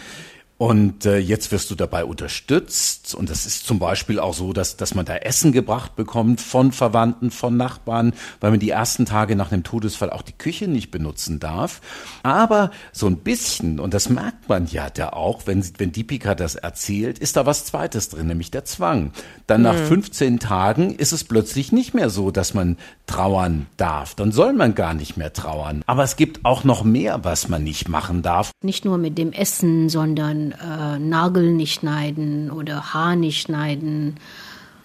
Und 0.59 1.05
äh, 1.05 1.19
jetzt 1.19 1.53
wirst 1.53 1.71
du 1.71 1.75
dabei 1.75 2.03
unterstützt. 2.03 3.15
Und 3.15 3.29
das 3.29 3.45
ist 3.45 3.65
zum 3.65 3.79
Beispiel 3.79 4.19
auch 4.19 4.33
so, 4.33 4.51
dass, 4.51 4.75
dass 4.75 4.93
man 4.93 5.05
da 5.05 5.15
Essen 5.15 5.53
gebracht 5.53 5.95
bekommt 5.95 6.41
von 6.41 6.73
Verwandten, 6.73 7.31
von 7.31 7.55
Nachbarn, 7.55 8.11
weil 8.41 8.51
man 8.51 8.59
die 8.59 8.69
ersten 8.69 9.05
Tage 9.05 9.37
nach 9.37 9.51
dem 9.51 9.63
Todesfall 9.63 10.09
auch 10.09 10.21
die 10.21 10.37
Küche 10.37 10.67
nicht 10.67 10.91
benutzen 10.91 11.39
darf. 11.39 11.79
Aber 12.23 12.71
so 12.91 13.07
ein 13.07 13.19
bisschen, 13.19 13.79
und 13.79 13.93
das 13.93 14.09
merkt 14.09 14.49
man 14.49 14.67
ja 14.67 14.89
da 14.89 15.11
auch, 15.11 15.47
wenn, 15.47 15.63
wenn 15.77 15.93
Deepika 15.93 16.35
das 16.35 16.55
erzählt, 16.55 17.19
ist 17.19 17.37
da 17.37 17.45
was 17.45 17.63
Zweites 17.63 18.09
drin, 18.09 18.27
nämlich 18.27 18.51
der 18.51 18.65
Zwang. 18.65 19.13
Dann 19.47 19.61
nach 19.61 19.75
15 19.77 20.33
mhm. 20.33 20.39
Tagen 20.39 20.93
ist 20.93 21.13
es 21.13 21.23
plötzlich 21.23 21.71
nicht 21.71 21.93
mehr 21.93 22.09
so, 22.09 22.31
dass 22.31 22.53
man 22.53 22.75
trauern 23.07 23.67
darf. 23.77 24.13
Dann 24.13 24.33
soll 24.33 24.51
man 24.51 24.75
gar 24.75 24.93
nicht 24.93 25.15
mehr 25.15 25.31
trauern. 25.31 25.83
Aber 25.87 26.03
es 26.03 26.17
gibt 26.17 26.43
auch 26.43 26.65
noch 26.65 26.83
mehr, 26.83 27.23
was 27.23 27.47
man 27.47 27.63
nicht 27.63 27.87
machen 27.87 28.23
darf. 28.23 28.51
Nicht 28.61 28.83
nur 28.83 28.97
mit 28.97 29.17
dem 29.17 29.31
Essen, 29.31 29.87
sondern 29.87 30.48
äh, 30.51 30.99
Nagel 30.99 31.51
nicht 31.51 31.79
schneiden 31.79 32.51
oder 32.51 32.93
Haar 32.93 33.15
nicht 33.15 33.41
schneiden, 33.41 34.15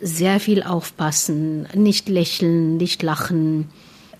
sehr 0.00 0.40
viel 0.40 0.62
aufpassen, 0.62 1.66
nicht 1.74 2.08
lächeln, 2.08 2.76
nicht 2.76 3.02
lachen. 3.02 3.68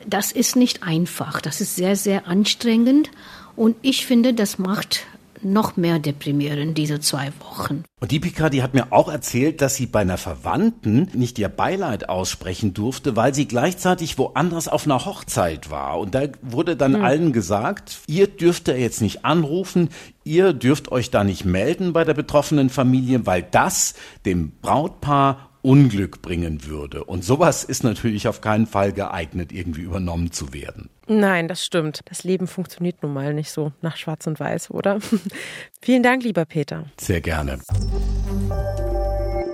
Das 0.07 0.33
ist 0.33 0.57
nicht 0.57 0.83
einfach, 0.83 1.41
das 1.41 1.61
ist 1.61 1.77
sehr, 1.77 1.97
sehr 1.97 2.27
anstrengend. 2.27 3.11
Und 3.57 3.77
ich 3.83 4.07
finde, 4.07 4.35
das 4.35 4.59
macht 4.59 5.07
noch 5.45 5.77
mehr 5.77 5.99
deprimieren, 5.99 6.75
diese 6.75 7.01
zwei 7.01 7.33
Wochen. 7.41 7.85
Und 8.01 8.11
die 8.11 8.21
Pika, 8.21 8.51
die 8.51 8.63
hat 8.63 8.75
mir 8.75 8.93
auch 8.93 9.09
erzählt, 9.09 9.61
dass 9.61 9.77
sie 9.77 9.87
bei 9.87 10.01
einer 10.01 10.19
Verwandten 10.19 11.09
nicht 11.15 11.39
ihr 11.39 11.49
Beileid 11.49 12.09
aussprechen 12.09 12.75
durfte, 12.75 13.17
weil 13.17 13.35
sie 13.35 13.47
gleichzeitig 13.47 14.19
woanders 14.19 14.69
auf 14.69 14.85
einer 14.85 15.05
Hochzeit 15.05 15.71
war. 15.71 15.99
Und 15.99 16.15
da 16.15 16.25
wurde 16.43 16.77
dann 16.77 16.95
hm. 16.95 17.05
allen 17.05 17.33
gesagt, 17.33 18.01
ihr 18.07 18.27
dürft 18.27 18.69
er 18.69 18.79
jetzt 18.79 19.01
nicht 19.01 19.25
anrufen, 19.25 19.89
ihr 20.25 20.53
dürft 20.53 20.93
euch 20.93 21.11
da 21.11 21.25
nicht 21.25 21.45
melden 21.45 21.93
bei 21.93 22.05
der 22.05 22.15
betroffenen 22.15 22.71
Familie, 22.71 23.27
weil 23.27 23.43
das 23.43 23.95
dem 24.27 24.53
Brautpaar 24.61 25.54
Unglück 25.64 26.21
bringen 26.21 26.66
würde. 26.66 27.04
Und 27.04 27.25
sowas 27.25 27.64
ist 27.64 27.85
natürlich 27.85 28.28
auf 28.28 28.42
keinen 28.42 28.66
Fall 28.66 28.92
geeignet, 28.92 29.50
irgendwie 29.50 29.80
übernommen 29.80 30.30
zu 30.30 30.52
werden. 30.52 30.90
Nein, 31.06 31.49
das 31.49 31.64
stimmt. 31.64 32.00
Das 32.04 32.23
Leben 32.23 32.47
funktioniert 32.47 33.02
nun 33.02 33.14
mal 33.14 33.33
nicht 33.33 33.50
so 33.50 33.73
nach 33.80 33.97
Schwarz 33.97 34.26
und 34.26 34.38
Weiß, 34.38 34.71
oder? 34.71 34.99
Vielen 35.80 36.02
Dank, 36.02 36.23
lieber 36.23 36.44
Peter. 36.44 36.85
Sehr 37.00 37.23
gerne. 37.23 37.59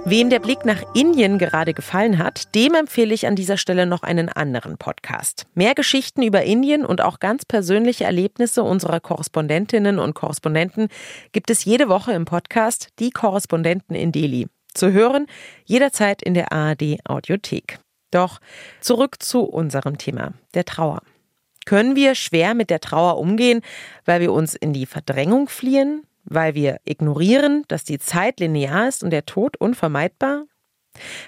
Wem 0.04 0.30
der 0.30 0.40
Blick 0.40 0.64
nach 0.64 0.82
Indien 0.94 1.38
gerade 1.38 1.74
gefallen 1.74 2.18
hat, 2.18 2.56
dem 2.56 2.74
empfehle 2.74 3.14
ich 3.14 3.28
an 3.28 3.36
dieser 3.36 3.56
Stelle 3.56 3.86
noch 3.86 4.02
einen 4.02 4.28
anderen 4.28 4.78
Podcast. 4.78 5.46
Mehr 5.54 5.76
Geschichten 5.76 6.24
über 6.24 6.42
Indien 6.42 6.84
und 6.84 7.00
auch 7.00 7.20
ganz 7.20 7.44
persönliche 7.44 8.04
Erlebnisse 8.04 8.64
unserer 8.64 8.98
Korrespondentinnen 8.98 10.00
und 10.00 10.14
Korrespondenten 10.14 10.88
gibt 11.30 11.50
es 11.50 11.64
jede 11.64 11.88
Woche 11.88 12.12
im 12.12 12.24
Podcast 12.24 12.88
Die 12.98 13.10
Korrespondenten 13.10 13.94
in 13.94 14.10
Delhi. 14.10 14.48
Zu 14.74 14.92
hören 14.92 15.26
jederzeit 15.64 16.22
in 16.22 16.34
der 16.34 16.52
ARD 16.52 16.98
Audiothek. 17.04 17.78
Doch 18.10 18.40
zurück 18.80 19.22
zu 19.22 19.42
unserem 19.42 19.98
Thema, 19.98 20.32
der 20.54 20.64
Trauer. 20.64 21.02
Können 21.66 21.94
wir 21.94 22.14
schwer 22.14 22.54
mit 22.54 22.70
der 22.70 22.80
Trauer 22.80 23.18
umgehen, 23.18 23.60
weil 24.04 24.20
wir 24.20 24.32
uns 24.32 24.54
in 24.54 24.72
die 24.72 24.86
Verdrängung 24.86 25.48
fliehen, 25.48 26.02
weil 26.24 26.54
wir 26.54 26.80
ignorieren, 26.84 27.64
dass 27.68 27.84
die 27.84 27.98
Zeit 27.98 28.40
linear 28.40 28.88
ist 28.88 29.04
und 29.04 29.10
der 29.10 29.26
Tod 29.26 29.56
unvermeidbar? 29.56 30.46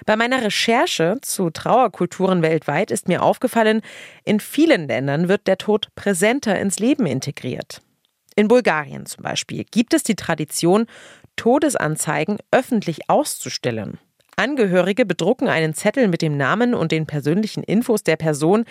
Bei 0.05 0.15
meiner 0.15 0.43
Recherche 0.43 1.17
zu 1.21 1.49
Trauerkulturen 1.49 2.41
weltweit 2.41 2.91
ist 2.91 3.07
mir 3.07 3.23
aufgefallen, 3.23 3.81
in 4.25 4.39
vielen 4.39 4.87
Ländern 4.87 5.29
wird 5.29 5.47
der 5.47 5.57
Tod 5.57 5.87
präsenter 5.95 6.59
ins 6.59 6.79
Leben 6.79 7.05
integriert. 7.05 7.81
In 8.35 8.47
Bulgarien 8.47 9.05
zum 9.05 9.23
Beispiel 9.23 9.63
gibt 9.63 9.93
es 9.93 10.03
die 10.03 10.15
Tradition, 10.15 10.87
Todesanzeigen 11.35 12.37
öffentlich 12.51 13.09
auszustellen. 13.09 13.99
Angehörige 14.35 15.05
bedrucken 15.05 15.47
einen 15.47 15.73
Zettel 15.73 16.07
mit 16.07 16.21
dem 16.21 16.37
Namen 16.37 16.73
und 16.73 16.91
den 16.91 17.05
persönlichen 17.05 17.63
Infos 17.63 18.03
der 18.03 18.15
Person. 18.15 18.65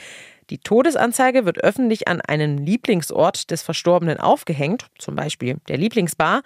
Die 0.51 0.59
Todesanzeige 0.59 1.45
wird 1.45 1.63
öffentlich 1.63 2.09
an 2.09 2.21
einen 2.21 2.59
Lieblingsort 2.59 3.51
des 3.51 3.63
Verstorbenen 3.63 4.19
aufgehängt, 4.19 4.87
zum 4.99 5.15
Beispiel 5.15 5.59
der 5.69 5.79
Lieblingsbar, 5.79 6.43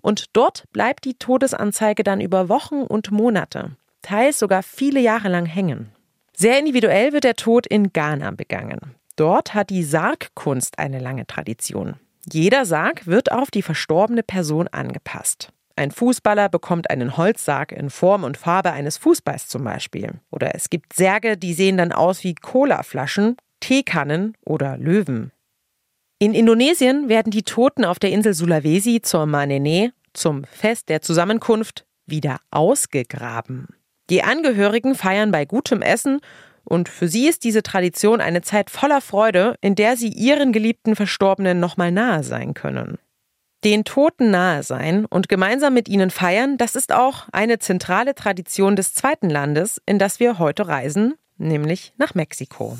und 0.00 0.26
dort 0.32 0.64
bleibt 0.72 1.04
die 1.04 1.14
Todesanzeige 1.14 2.02
dann 2.02 2.20
über 2.20 2.48
Wochen 2.48 2.82
und 2.82 3.10
Monate, 3.10 3.76
teils 4.02 4.38
sogar 4.38 4.62
viele 4.62 5.00
Jahre 5.00 5.28
lang 5.28 5.46
hängen. 5.46 5.90
Sehr 6.34 6.58
individuell 6.58 7.12
wird 7.12 7.24
der 7.24 7.34
Tod 7.34 7.66
in 7.66 7.92
Ghana 7.92 8.30
begangen. 8.32 8.94
Dort 9.16 9.54
hat 9.54 9.70
die 9.70 9.82
Sargkunst 9.82 10.78
eine 10.78 10.98
lange 10.98 11.26
Tradition. 11.26 11.94
Jeder 12.30 12.66
Sarg 12.66 13.06
wird 13.06 13.32
auf 13.32 13.50
die 13.50 13.62
verstorbene 13.62 14.22
Person 14.22 14.68
angepasst. 14.68 15.52
Ein 15.76 15.90
Fußballer 15.90 16.48
bekommt 16.48 16.90
einen 16.90 17.18
Holzsarg 17.18 17.70
in 17.70 17.90
Form 17.90 18.24
und 18.24 18.38
Farbe 18.38 18.72
eines 18.72 18.96
Fußballs 18.96 19.48
zum 19.48 19.62
Beispiel. 19.64 20.20
Oder 20.30 20.54
es 20.54 20.70
gibt 20.70 20.94
Särge, 20.94 21.36
die 21.36 21.52
sehen 21.52 21.76
dann 21.76 21.92
aus 21.92 22.24
wie 22.24 22.34
Colaflaschen, 22.34 23.36
Teekannen 23.60 24.34
oder 24.44 24.78
Löwen. 24.78 25.32
In 26.18 26.32
Indonesien 26.32 27.10
werden 27.10 27.30
die 27.30 27.42
Toten 27.42 27.84
auf 27.84 27.98
der 27.98 28.10
Insel 28.10 28.32
Sulawesi 28.32 29.02
zur 29.02 29.26
Manene, 29.26 29.92
zum 30.14 30.44
Fest 30.44 30.88
der 30.88 31.02
Zusammenkunft, 31.02 31.84
wieder 32.06 32.38
ausgegraben. 32.50 33.68
Die 34.08 34.22
Angehörigen 34.22 34.94
feiern 34.94 35.30
bei 35.30 35.44
gutem 35.44 35.82
Essen 35.82 36.20
und 36.64 36.88
für 36.88 37.08
sie 37.08 37.28
ist 37.28 37.44
diese 37.44 37.62
Tradition 37.62 38.22
eine 38.22 38.40
Zeit 38.40 38.70
voller 38.70 39.02
Freude, 39.02 39.56
in 39.60 39.74
der 39.74 39.98
sie 39.98 40.08
ihren 40.08 40.52
geliebten 40.52 40.96
Verstorbenen 40.96 41.60
nochmal 41.60 41.92
nahe 41.92 42.22
sein 42.22 42.54
können. 42.54 42.98
Den 43.66 43.82
Toten 43.82 44.30
nahe 44.30 44.62
sein 44.62 45.06
und 45.06 45.28
gemeinsam 45.28 45.74
mit 45.74 45.88
ihnen 45.88 46.10
feiern, 46.10 46.56
das 46.56 46.76
ist 46.76 46.92
auch 46.92 47.26
eine 47.32 47.58
zentrale 47.58 48.14
Tradition 48.14 48.76
des 48.76 48.94
zweiten 48.94 49.28
Landes, 49.28 49.82
in 49.86 49.98
das 49.98 50.20
wir 50.20 50.38
heute 50.38 50.68
reisen, 50.68 51.14
nämlich 51.36 51.92
nach 51.96 52.14
Mexiko. 52.14 52.78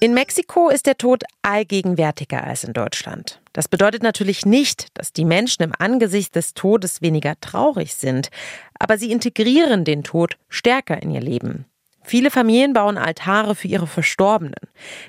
In 0.00 0.12
Mexiko 0.12 0.70
ist 0.70 0.86
der 0.86 0.98
Tod 0.98 1.22
allgegenwärtiger 1.42 2.42
als 2.42 2.64
in 2.64 2.72
Deutschland. 2.72 3.40
Das 3.52 3.68
bedeutet 3.68 4.02
natürlich 4.02 4.44
nicht, 4.44 4.88
dass 4.94 5.12
die 5.12 5.24
Menschen 5.24 5.62
im 5.62 5.72
Angesicht 5.78 6.34
des 6.34 6.54
Todes 6.54 7.00
weniger 7.00 7.38
traurig 7.40 7.94
sind, 7.94 8.28
aber 8.76 8.98
sie 8.98 9.12
integrieren 9.12 9.84
den 9.84 10.02
Tod 10.02 10.36
stärker 10.48 11.00
in 11.00 11.12
ihr 11.12 11.20
Leben. 11.20 11.66
Viele 12.02 12.32
Familien 12.32 12.72
bauen 12.72 12.98
Altare 12.98 13.54
für 13.54 13.68
ihre 13.68 13.86
Verstorbenen. 13.86 14.56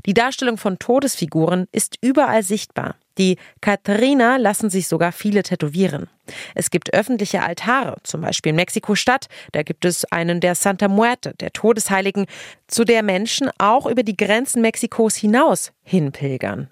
Die 0.06 0.14
Darstellung 0.14 0.60
von 0.60 0.78
Todesfiguren 0.78 1.66
ist 1.72 1.98
überall 2.00 2.44
sichtbar. 2.44 2.94
Die 3.18 3.38
Katharina 3.62 4.38
lassen 4.38 4.70
sich 4.70 4.88
sogar 4.88 5.12
viele 5.12 5.44
tätowieren. 5.44 6.10
Es 6.56 6.72
gibt 6.72 6.94
öffentliche 6.94 7.44
Altare, 7.44 7.98
zum 8.04 8.22
Beispiel 8.22 8.52
in 8.52 8.56
Mexiko-Stadt. 8.56 9.28
Da 9.52 9.64
gibt 9.64 9.86
es 9.86 10.06
einen 10.06 10.40
der 10.40 10.56
Santa 10.56 10.88
Muerte, 10.88 11.34
der 11.40 11.52
Todesheiligen, 11.52 12.26
zu 12.68 12.86
der 12.86 13.04
Menschen 13.04 13.50
auch 13.58 13.86
über 13.86 14.04
die 14.04 14.18
Grenzen 14.18 14.62
Mexikos 14.62 15.16
hinaus 15.16 15.72
hinpilgern. 15.84 16.70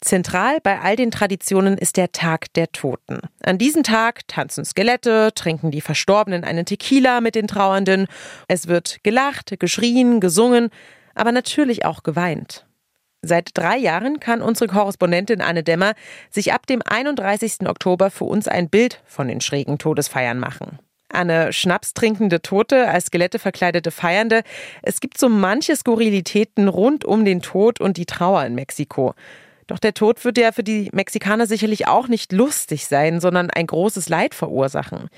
Zentral 0.00 0.58
bei 0.62 0.80
all 0.80 0.94
den 0.94 1.10
Traditionen 1.10 1.76
ist 1.76 1.96
der 1.96 2.12
Tag 2.12 2.52
der 2.54 2.70
Toten. 2.70 3.20
An 3.42 3.58
diesem 3.58 3.82
Tag 3.82 4.28
tanzen 4.28 4.64
Skelette, 4.64 5.32
trinken 5.34 5.72
die 5.72 5.80
Verstorbenen 5.80 6.44
einen 6.44 6.66
Tequila 6.66 7.20
mit 7.20 7.34
den 7.34 7.48
Trauernden. 7.48 8.06
Es 8.46 8.68
wird 8.68 8.98
gelacht, 9.02 9.58
geschrien, 9.58 10.20
gesungen, 10.20 10.70
aber 11.14 11.32
natürlich 11.32 11.84
auch 11.84 12.04
geweint. 12.04 12.67
Seit 13.22 13.50
drei 13.54 13.76
Jahren 13.76 14.20
kann 14.20 14.42
unsere 14.42 14.68
Korrespondentin 14.68 15.40
Anne 15.40 15.64
Dämmer 15.64 15.94
sich 16.30 16.52
ab 16.52 16.66
dem 16.66 16.82
31. 16.84 17.68
Oktober 17.68 18.10
für 18.10 18.24
uns 18.24 18.46
ein 18.46 18.68
Bild 18.68 19.02
von 19.06 19.26
den 19.28 19.40
schrägen 19.40 19.78
Todesfeiern 19.78 20.38
machen. 20.38 20.78
Eine 21.08 21.52
schnapstrinkende 21.52 22.42
Tote, 22.42 22.88
als 22.88 23.06
Skelette 23.06 23.38
verkleidete 23.38 23.90
Feiernde. 23.90 24.42
Es 24.82 25.00
gibt 25.00 25.18
so 25.18 25.28
manche 25.28 25.74
Skurrilitäten 25.74 26.68
rund 26.68 27.04
um 27.04 27.24
den 27.24 27.40
Tod 27.40 27.80
und 27.80 27.96
die 27.96 28.06
Trauer 28.06 28.44
in 28.44 28.54
Mexiko. 28.54 29.14
Doch 29.66 29.78
der 29.78 29.94
Tod 29.94 30.24
wird 30.24 30.38
ja 30.38 30.52
für 30.52 30.62
die 30.62 30.88
Mexikaner 30.92 31.46
sicherlich 31.46 31.88
auch 31.88 32.08
nicht 32.08 32.32
lustig 32.32 32.86
sein, 32.86 33.20
sondern 33.20 33.50
ein 33.50 33.66
großes 33.66 34.08
Leid 34.08 34.34
verursachen. 34.34 35.08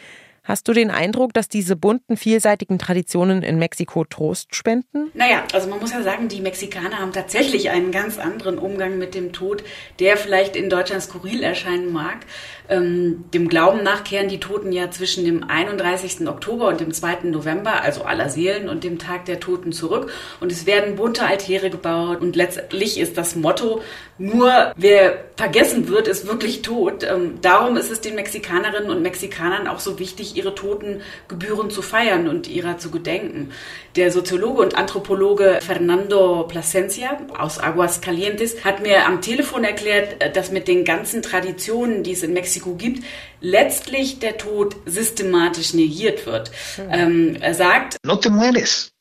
Hast 0.51 0.67
du 0.67 0.73
den 0.73 0.91
Eindruck, 0.91 1.33
dass 1.33 1.49
diese 1.49 1.77
bunten, 1.77 2.17
vielseitigen 2.17 2.81
Traditionen 2.81 3.45
in 3.45 3.61
Mexiko 3.61 4.03
Trost 4.03 4.57
spenden? 4.57 5.13
Naja, 5.15 5.45
also 5.53 5.69
man 5.69 5.79
muss 5.79 5.93
ja 5.93 6.03
sagen, 6.03 6.27
die 6.27 6.41
Mexikaner 6.41 6.99
haben 6.99 7.13
tatsächlich 7.13 7.71
einen 7.71 7.93
ganz 7.93 8.19
anderen 8.19 8.59
Umgang 8.59 8.99
mit 8.99 9.15
dem 9.15 9.33
Tod, 9.33 9.63
der 10.01 10.17
vielleicht 10.17 10.57
in 10.57 10.69
Deutschland 10.69 11.05
skurril 11.05 11.45
erscheinen 11.45 11.93
mag. 11.93 12.27
Ähm, 12.71 13.25
dem 13.35 13.49
Glauben 13.49 13.83
nach 13.83 14.05
kehren 14.05 14.29
die 14.29 14.41
Toten 14.41 14.73
ja 14.73 14.91
zwischen 14.91 15.25
dem 15.25 15.45
31. 15.45 16.29
Oktober 16.29 16.69
und 16.69 16.81
dem 16.81 16.93
2. 16.93 17.25
November, 17.25 17.83
also 17.83 18.03
aller 18.03 18.29
Seelen 18.29 18.69
und 18.69 18.85
dem 18.85 18.99
Tag 18.99 19.25
der 19.25 19.41
Toten 19.41 19.73
zurück. 19.73 20.11
Und 20.41 20.53
es 20.53 20.67
werden 20.67 20.97
bunte 20.97 21.27
Altäre 21.27 21.71
gebaut 21.71 22.21
und 22.21 22.37
letztlich 22.37 22.99
ist 22.99 23.19
das 23.19 23.35
Motto, 23.35 23.83
nur 24.19 24.73
wer 24.77 25.25
vergessen 25.37 25.89
wird, 25.89 26.07
ist 26.07 26.27
wirklich 26.27 26.61
tot. 26.61 27.05
Ähm, 27.05 27.39
darum 27.41 27.79
ist 27.79 27.91
es 27.91 28.03
den 28.03 28.15
Mexikanerinnen 28.15 28.91
und 28.91 29.01
Mexikanern 29.01 29.67
auch 29.67 29.81
so 29.81 29.99
wichtig, 29.99 30.37
ihre 30.37 30.55
Toten 30.55 31.01
gebührend 31.29 31.73
zu 31.73 31.81
feiern 31.81 32.29
und 32.29 32.47
ihrer 32.47 32.77
zu 32.77 32.91
gedenken. 32.91 33.51
Der 33.97 34.13
Soziologe 34.13 34.61
und 34.61 34.77
Anthropologe 34.77 35.59
Fernando 35.63 36.45
Plasencia 36.47 37.19
aus 37.39 37.59
Aguascalientes 37.59 38.63
hat 38.63 38.83
mir 38.83 39.07
am 39.07 39.23
Telefon 39.23 39.65
erklärt, 39.65 40.23
äh, 40.23 40.31
dass 40.31 40.51
mit 40.51 40.69
den 40.69 40.85
ganzen 40.85 41.23
Traditionen, 41.23 42.03
die 42.03 42.13
es 42.13 42.23
in 42.23 42.35
Mexiko 42.35 42.60
gibt, 42.77 43.05
letztlich 43.41 44.19
der 44.19 44.37
Tod 44.39 44.77
systematisch 44.87 45.75
negiert 45.75 46.27
wird. 46.27 46.51
Mhm. 46.79 46.89
Ähm, 46.91 47.37
er 47.41 47.55
sagt, 47.55 47.97
no 48.05 48.17
te 48.17 48.31
mueres 48.31 48.93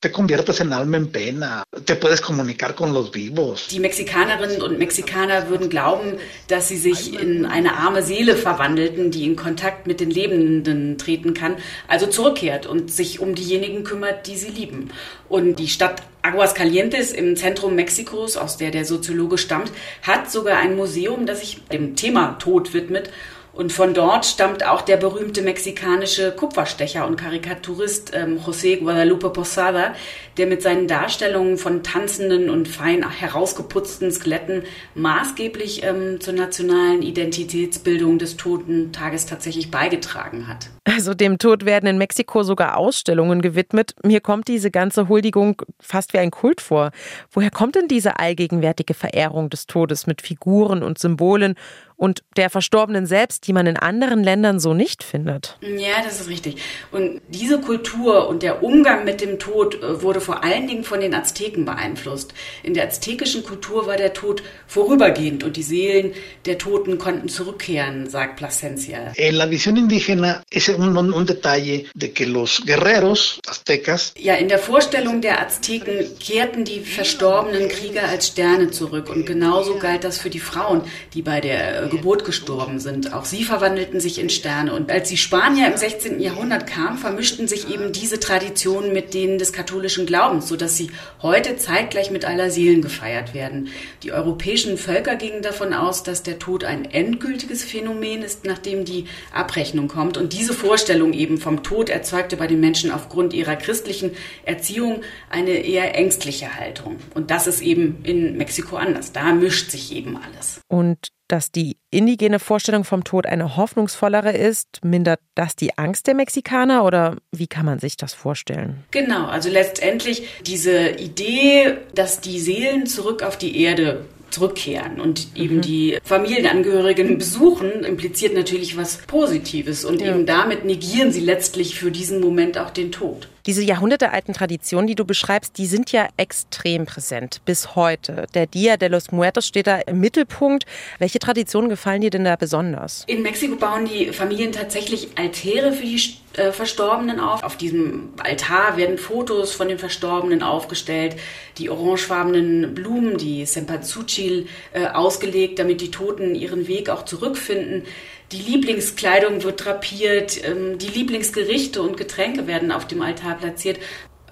te 0.00 0.12
conviertes 0.12 0.60
en 0.60 0.72
alma 0.72 0.98
en 0.98 1.10
pena, 1.10 1.62
te 1.84 1.96
puedes 1.96 2.20
comunicar 2.20 2.74
con 2.74 2.92
los 2.92 3.10
vivos. 3.10 3.68
Die 3.68 3.80
Mexikanerinnen 3.80 4.60
und 4.60 4.78
Mexikaner 4.78 5.48
würden 5.48 5.70
glauben, 5.70 6.18
dass 6.48 6.68
sie 6.68 6.76
sich 6.76 7.18
in 7.18 7.46
eine 7.46 7.78
arme 7.78 8.02
Seele 8.02 8.36
verwandelten, 8.36 9.10
die 9.10 9.24
in 9.24 9.36
Kontakt 9.36 9.86
mit 9.86 10.00
den 10.00 10.10
Lebenden 10.10 10.98
treten 10.98 11.32
kann, 11.32 11.56
also 11.88 12.06
zurückkehrt 12.06 12.66
und 12.66 12.92
sich 12.92 13.20
um 13.20 13.34
diejenigen 13.34 13.84
kümmert, 13.84 14.26
die 14.26 14.36
sie 14.36 14.50
lieben. 14.50 14.90
Und 15.30 15.56
die 15.58 15.68
Stadt 15.68 16.02
Aguascalientes 16.20 17.12
im 17.12 17.34
Zentrum 17.36 17.74
Mexikos, 17.74 18.36
aus 18.36 18.56
der 18.58 18.72
der 18.72 18.84
Soziologe 18.84 19.38
stammt, 19.38 19.72
hat 20.02 20.30
sogar 20.30 20.58
ein 20.58 20.76
Museum, 20.76 21.24
das 21.24 21.40
sich 21.40 21.62
dem 21.72 21.96
Thema 21.96 22.36
Tod 22.38 22.74
widmet 22.74 23.10
und 23.56 23.72
von 23.72 23.94
dort 23.94 24.26
stammt 24.26 24.66
auch 24.66 24.82
der 24.82 24.98
berühmte 24.98 25.40
mexikanische 25.40 26.32
Kupferstecher 26.32 27.06
und 27.06 27.16
Karikaturist 27.16 28.12
ähm, 28.14 28.38
José 28.38 28.78
Guadalupe 28.78 29.30
Posada, 29.30 29.94
der 30.36 30.46
mit 30.46 30.60
seinen 30.60 30.86
Darstellungen 30.86 31.56
von 31.56 31.82
tanzenden 31.82 32.50
und 32.50 32.68
fein 32.68 33.08
herausgeputzten 33.08 34.12
Skeletten 34.12 34.62
maßgeblich 34.94 35.82
ähm, 35.84 36.20
zur 36.20 36.34
nationalen 36.34 37.00
Identitätsbildung 37.00 38.18
des 38.18 38.36
Toten 38.36 38.92
Tages 38.92 39.24
tatsächlich 39.24 39.70
beigetragen 39.70 40.48
hat. 40.48 40.68
Also 40.84 41.14
dem 41.14 41.38
Tod 41.38 41.64
werden 41.64 41.88
in 41.88 41.98
Mexiko 41.98 42.42
sogar 42.42 42.76
Ausstellungen 42.76 43.42
gewidmet. 43.42 43.94
Mir 44.04 44.20
kommt 44.20 44.48
diese 44.48 44.70
ganze 44.70 45.08
Huldigung 45.08 45.62
fast 45.80 46.12
wie 46.12 46.18
ein 46.18 46.30
Kult 46.30 46.60
vor. 46.60 46.90
Woher 47.30 47.50
kommt 47.50 47.74
denn 47.74 47.88
diese 47.88 48.18
allgegenwärtige 48.18 48.94
Verehrung 48.94 49.50
des 49.50 49.66
Todes 49.66 50.06
mit 50.06 50.22
Figuren 50.22 50.82
und 50.82 50.98
Symbolen 50.98 51.54
und 51.96 52.22
der 52.36 52.50
Verstorbenen 52.50 53.06
selbst, 53.06 53.46
die 53.46 53.52
man 53.52 53.66
in 53.66 53.76
anderen 53.76 54.22
Ländern 54.22 54.60
so 54.60 54.74
nicht 54.74 55.02
findet. 55.02 55.56
Ja, 55.62 56.02
das 56.04 56.20
ist 56.20 56.28
richtig. 56.28 56.56
Und 56.92 57.20
diese 57.28 57.60
Kultur 57.60 58.28
und 58.28 58.42
der 58.42 58.62
Umgang 58.62 59.04
mit 59.04 59.20
dem 59.20 59.38
Tod 59.38 59.82
äh, 59.82 60.02
wurde 60.02 60.20
vor 60.20 60.44
allen 60.44 60.66
Dingen 60.66 60.84
von 60.84 61.00
den 61.00 61.14
Azteken 61.14 61.64
beeinflusst. 61.64 62.34
In 62.62 62.74
der 62.74 62.86
aztekischen 62.86 63.44
Kultur 63.44 63.86
war 63.86 63.96
der 63.96 64.12
Tod 64.12 64.42
vorübergehend 64.66 65.42
und 65.42 65.56
die 65.56 65.62
Seelen 65.62 66.12
der 66.44 66.58
Toten 66.58 66.98
konnten 66.98 67.28
zurückkehren, 67.28 68.08
sagt 68.08 68.36
Plasencia. 68.36 69.12
En 69.16 69.36
la 69.36 69.46
visión 69.46 69.76
indígena 69.76 70.42
es 70.50 70.68
un, 70.68 70.96
un 70.96 71.26
detalle 71.26 71.86
de 71.94 72.12
que 72.12 72.26
los 72.26 72.62
guerreros 72.66 73.40
aztecas 73.46 74.12
Ja, 74.18 74.34
in 74.34 74.48
der 74.48 74.58
Vorstellung 74.58 75.20
der 75.20 75.40
Azteken 75.40 76.18
kehrten 76.18 76.64
die 76.64 76.80
verstorbenen 76.80 77.68
Krieger 77.68 78.08
als 78.08 78.28
Sterne 78.28 78.70
zurück 78.70 79.08
und 79.08 79.26
genauso 79.26 79.78
galt 79.78 80.04
das 80.04 80.18
für 80.18 80.30
die 80.30 80.40
Frauen, 80.40 80.82
die 81.14 81.22
bei 81.22 81.40
der 81.40 81.85
Geburt 81.88 82.24
gestorben 82.24 82.78
sind. 82.78 83.12
Auch 83.12 83.24
sie 83.24 83.44
verwandelten 83.44 84.00
sich 84.00 84.18
in 84.18 84.30
Sterne. 84.30 84.74
Und 84.74 84.90
als 84.90 85.08
die 85.08 85.16
Spanier 85.16 85.66
im 85.68 85.76
16. 85.76 86.20
Jahrhundert 86.20 86.66
kamen, 86.66 86.98
vermischten 86.98 87.48
sich 87.48 87.70
eben 87.70 87.92
diese 87.92 88.20
Traditionen 88.20 88.92
mit 88.92 89.14
denen 89.14 89.38
des 89.38 89.52
katholischen 89.52 90.06
Glaubens, 90.06 90.48
sodass 90.48 90.76
sie 90.76 90.90
heute 91.22 91.56
zeitgleich 91.56 92.10
mit 92.10 92.24
aller 92.24 92.50
Seelen 92.50 92.82
gefeiert 92.82 93.34
werden. 93.34 93.68
Die 94.02 94.12
europäischen 94.12 94.78
Völker 94.78 95.16
gingen 95.16 95.42
davon 95.42 95.72
aus, 95.72 96.02
dass 96.02 96.22
der 96.22 96.38
Tod 96.38 96.64
ein 96.64 96.84
endgültiges 96.84 97.64
Phänomen 97.64 98.22
ist, 98.22 98.44
nachdem 98.44 98.84
die 98.84 99.06
Abrechnung 99.32 99.88
kommt. 99.88 100.16
Und 100.16 100.32
diese 100.32 100.52
Vorstellung 100.54 101.12
eben 101.12 101.38
vom 101.38 101.62
Tod 101.62 101.88
erzeugte 101.88 102.36
bei 102.36 102.46
den 102.46 102.60
Menschen 102.60 102.90
aufgrund 102.90 103.32
ihrer 103.32 103.56
christlichen 103.56 104.12
Erziehung 104.44 105.02
eine 105.30 105.50
eher 105.50 105.94
ängstliche 105.94 106.54
Haltung. 106.56 106.96
Und 107.14 107.30
das 107.30 107.46
ist 107.46 107.60
eben 107.60 107.98
in 108.02 108.36
Mexiko 108.36 108.76
anders. 108.76 109.12
Da 109.12 109.32
mischt 109.32 109.70
sich 109.70 109.94
eben 109.94 110.16
alles. 110.16 110.60
Und 110.68 111.08
dass 111.28 111.50
die 111.50 111.76
indigene 111.90 112.38
Vorstellung 112.38 112.84
vom 112.84 113.04
Tod 113.04 113.26
eine 113.26 113.56
hoffnungsvollere 113.56 114.32
ist, 114.32 114.84
mindert 114.84 115.20
das 115.34 115.56
die 115.56 115.76
Angst 115.78 116.06
der 116.06 116.14
Mexikaner 116.14 116.84
oder 116.84 117.16
wie 117.32 117.46
kann 117.46 117.66
man 117.66 117.78
sich 117.78 117.96
das 117.96 118.14
vorstellen? 118.14 118.84
Genau, 118.90 119.26
also 119.26 119.48
letztendlich 119.48 120.28
diese 120.46 120.90
Idee, 120.90 121.78
dass 121.94 122.20
die 122.20 122.40
Seelen 122.40 122.86
zurück 122.86 123.22
auf 123.22 123.36
die 123.36 123.60
Erde 123.60 124.04
zurückkehren 124.30 125.00
und 125.00 125.28
eben 125.34 125.56
mhm. 125.56 125.60
die 125.62 125.98
Familienangehörigen 126.02 127.18
besuchen, 127.18 127.84
impliziert 127.84 128.34
natürlich 128.34 128.76
was 128.76 128.98
Positives 129.06 129.84
und 129.84 130.00
ja. 130.00 130.08
eben 130.08 130.26
damit 130.26 130.64
negieren 130.64 131.12
sie 131.12 131.20
letztlich 131.20 131.78
für 131.78 131.90
diesen 131.90 132.20
Moment 132.20 132.58
auch 132.58 132.70
den 132.70 132.92
Tod. 132.92 133.28
Diese 133.46 133.62
jahrhundertealten 133.62 134.34
Traditionen, 134.34 134.88
die 134.88 134.96
du 134.96 135.04
beschreibst, 135.04 135.56
die 135.56 135.66
sind 135.66 135.92
ja 135.92 136.08
extrem 136.16 136.84
präsent 136.84 137.40
bis 137.44 137.76
heute. 137.76 138.26
Der 138.34 138.46
Dia 138.46 138.76
de 138.76 138.88
los 138.88 139.12
Muertos 139.12 139.46
steht 139.46 139.68
da 139.68 139.76
im 139.78 140.00
Mittelpunkt. 140.00 140.64
Welche 140.98 141.20
Traditionen 141.20 141.70
gefallen 141.70 142.00
dir 142.00 142.10
denn 142.10 142.24
da 142.24 142.34
besonders? 142.34 143.04
In 143.06 143.22
Mexiko 143.22 143.54
bauen 143.54 143.84
die 143.84 144.12
Familien 144.12 144.50
tatsächlich 144.50 145.10
Altäre 145.16 145.72
für 145.72 145.84
die 145.84 146.00
äh, 146.36 146.50
Verstorbenen 146.50 147.20
auf. 147.20 147.44
Auf 147.44 147.56
diesem 147.56 148.10
Altar 148.18 148.76
werden 148.76 148.98
Fotos 148.98 149.52
von 149.52 149.68
den 149.68 149.78
Verstorbenen 149.78 150.42
aufgestellt, 150.42 151.14
die 151.58 151.70
orangefarbenen 151.70 152.74
Blumen, 152.74 153.16
die 153.16 153.46
Cempasúchil, 153.46 154.48
äh, 154.72 154.86
ausgelegt, 154.86 155.60
damit 155.60 155.80
die 155.80 155.92
Toten 155.92 156.34
ihren 156.34 156.66
Weg 156.66 156.90
auch 156.90 157.04
zurückfinden. 157.04 157.84
Die 158.32 158.42
Lieblingskleidung 158.42 159.44
wird 159.44 159.64
drapiert, 159.64 160.44
ähm, 160.44 160.78
die 160.78 160.88
Lieblingsgerichte 160.88 161.80
und 161.80 161.96
Getränke 161.96 162.46
werden 162.48 162.72
auf 162.72 162.86
dem 162.86 163.00
Altar 163.02 163.36
platziert. 163.36 163.78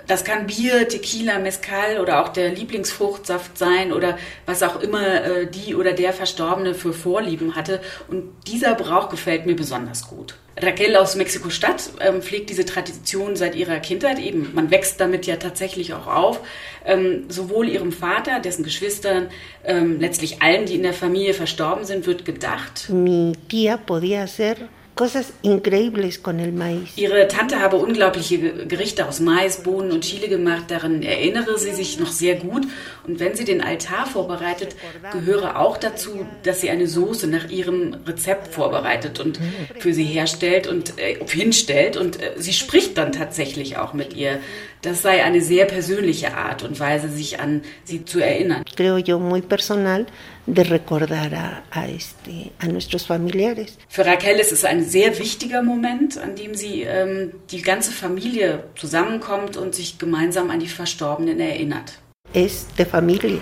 Das 0.07 0.25
kann 0.25 0.47
Bier, 0.47 0.89
Tequila, 0.89 1.39
Mezcal 1.39 2.01
oder 2.01 2.23
auch 2.23 2.29
der 2.29 2.51
Lieblingsfruchtsaft 2.51 3.57
sein 3.57 3.93
oder 3.93 4.19
was 4.47 4.63
auch 4.63 4.81
immer 4.81 5.25
äh, 5.25 5.47
die 5.47 5.75
oder 5.75 5.93
der 5.93 6.13
Verstorbene 6.13 6.75
für 6.75 6.93
Vorlieben 6.93 7.57
hatte. 7.57 7.81
Und 8.09 8.33
dieser 8.47 8.75
Brauch 8.75 9.09
gefällt 9.09 9.47
mir 9.47 9.57
besonders 9.57 10.09
gut. 10.09 10.37
Raquel 10.57 10.95
aus 10.97 11.17
Mexiko-Stadt 11.17 11.91
ähm, 12.01 12.23
pflegt 12.23 12.49
diese 12.49 12.65
Tradition 12.65 13.35
seit 13.35 13.57
ihrer 13.57 13.81
Kindheit. 13.81 14.19
Eben, 14.21 14.51
man 14.55 14.71
wächst 14.71 15.01
damit 15.01 15.27
ja 15.27 15.37
tatsächlich 15.37 15.95
auch 15.95 16.07
auf. 16.07 16.41
Ähm, 16.85 17.25
sowohl 17.29 17.69
ihrem 17.69 17.91
Vater, 17.91 18.39
dessen 18.41 18.63
Geschwistern, 18.63 19.31
ähm, 19.65 19.99
letztlich 19.99 20.43
allen, 20.43 20.67
die 20.67 20.77
in 20.77 20.83
der 20.83 20.93
Familie 20.93 21.35
verstorben 21.35 21.85
sind, 21.85 22.07
wird 22.07 22.25
gedacht. 22.25 22.89
Mi 22.91 23.33
tía 23.49 23.77
podía 23.77 24.27
ser 24.29 24.57
cosas 24.95 25.33
increíbles 25.43 26.19
con 26.19 26.41
el 26.41 26.53
maíz. 26.53 26.97
Ihre 26.97 27.27
Tante 27.29 27.61
habe 27.61 27.77
unglaubliche 27.77 28.67
Gerichte 28.67 29.07
aus 29.07 29.21
Mais, 29.21 29.59
Bohnen 29.59 29.91
und 29.93 30.03
Chile 30.03 30.29
gemacht. 30.29 30.65
Daran 30.69 31.03
erinnere 31.03 31.59
sie 31.59 31.73
sich 31.73 31.99
noch 31.99 32.13
sehr 32.13 32.37
gut. 32.37 32.67
Und 33.07 33.21
wenn 33.21 33.35
sie 33.35 33.45
den 33.45 33.61
Altar 33.61 34.07
vorbereitet, 34.07 34.77
gehöre 35.13 35.59
auch 35.59 35.77
dazu, 35.77 36.27
dass 36.43 36.61
sie 36.61 36.71
eine 36.71 36.87
Soße 36.87 37.27
nach 37.27 37.51
ihrem 37.51 37.97
Rezept 38.07 38.55
vorbereitet 38.55 39.21
und 39.21 39.39
für 39.79 39.93
sie 39.93 40.05
herstellt 40.05 40.67
und 40.67 40.99
äh, 40.99 41.17
hinstellt. 41.27 41.97
Und 41.97 42.23
äh, 42.23 42.33
sie 42.37 42.53
spricht 42.53 42.97
dann 42.97 43.13
tatsächlich 43.13 43.77
auch 43.77 43.95
mit 43.95 44.15
ihr. 44.15 44.39
Das 44.83 45.03
sei 45.03 45.25
eine 45.25 45.41
sehr 45.41 45.65
persönliche 45.65 46.35
Art 46.35 46.63
und 46.63 46.79
Weise, 46.79 47.09
sich 47.09 47.41
an 47.41 47.63
sie 47.85 48.05
zu 48.05 48.21
erinnern. 48.21 48.65
Creo 48.77 48.99
yo 48.99 49.19
muy 49.19 49.41
personal 49.41 50.07
de 50.47 50.63
recordar 50.63 51.35
a, 51.35 51.63
a, 51.71 51.89
este, 51.89 52.53
a 52.59 52.67
nuestros 52.67 53.07
familiares. 53.07 53.79
Für 53.89 54.05
Raquel 54.05 54.39
ist 54.39 54.53
es 54.53 54.65
ein 54.65 54.85
sehr 54.85 55.19
wichtiger 55.19 55.63
Moment, 55.63 56.19
an 56.19 56.37
dem 56.37 56.55
sie 56.55 56.83
ähm, 56.83 57.33
die 57.51 57.63
ganze 57.63 57.93
Familie 57.93 58.65
zusammenkommt 58.77 59.57
und 59.57 59.75
sich 59.75 59.99
gemeinsam 59.99 60.51
an 60.51 60.61
die 60.61 60.69
Verstorbenen 60.69 61.41
erinnert. 61.41 61.99
Es 62.33 62.67
de 62.77 62.85
familia. 62.85 63.41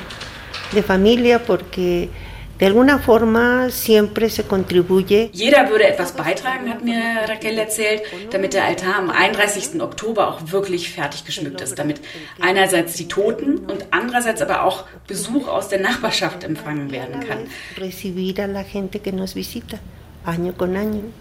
de 0.73 0.83
familia 0.83 1.39
porque 1.39 2.09
de 2.59 2.67
alguna 2.67 2.99
forma 2.99 3.71
siempre 3.71 4.29
se 4.29 4.45
contribuye. 4.45 5.31
Jeder 5.33 5.69
würde 5.71 5.85
etwas 5.85 6.13
beitragen, 6.13 6.71
hat 6.71 6.85
mir 6.85 7.01
Raquel 7.29 7.59
erzählt, 7.59 8.03
damit 8.31 8.55
der 8.55 8.65
Altar 8.65 8.97
am 8.97 9.11
31. 9.11 9.81
Oktober 9.81 10.29
auch 10.29 10.53
wirklich 10.53 10.91
fertig 10.91 11.25
geschmückt 11.25 11.61
ist, 11.61 11.79
damit 11.79 12.01
einerseits 12.41 12.95
die 12.95 13.09
Toten 13.09 13.59
und 13.59 13.87
andererseits 13.91 14.43
aber 14.43 14.65
auch 14.65 14.85
Besuch 15.07 15.49
aus 15.49 15.69
der 15.69 15.81
Nachbarschaft 15.81 16.45
empfangen 16.45 16.91
werden 16.93 17.21
kann. 17.21 17.39
Recibir 17.79 18.39
a 18.41 18.47
la 18.47 18.63
gente 18.63 19.01
que 19.01 19.13
nos 19.13 19.35
visita. 19.35 19.79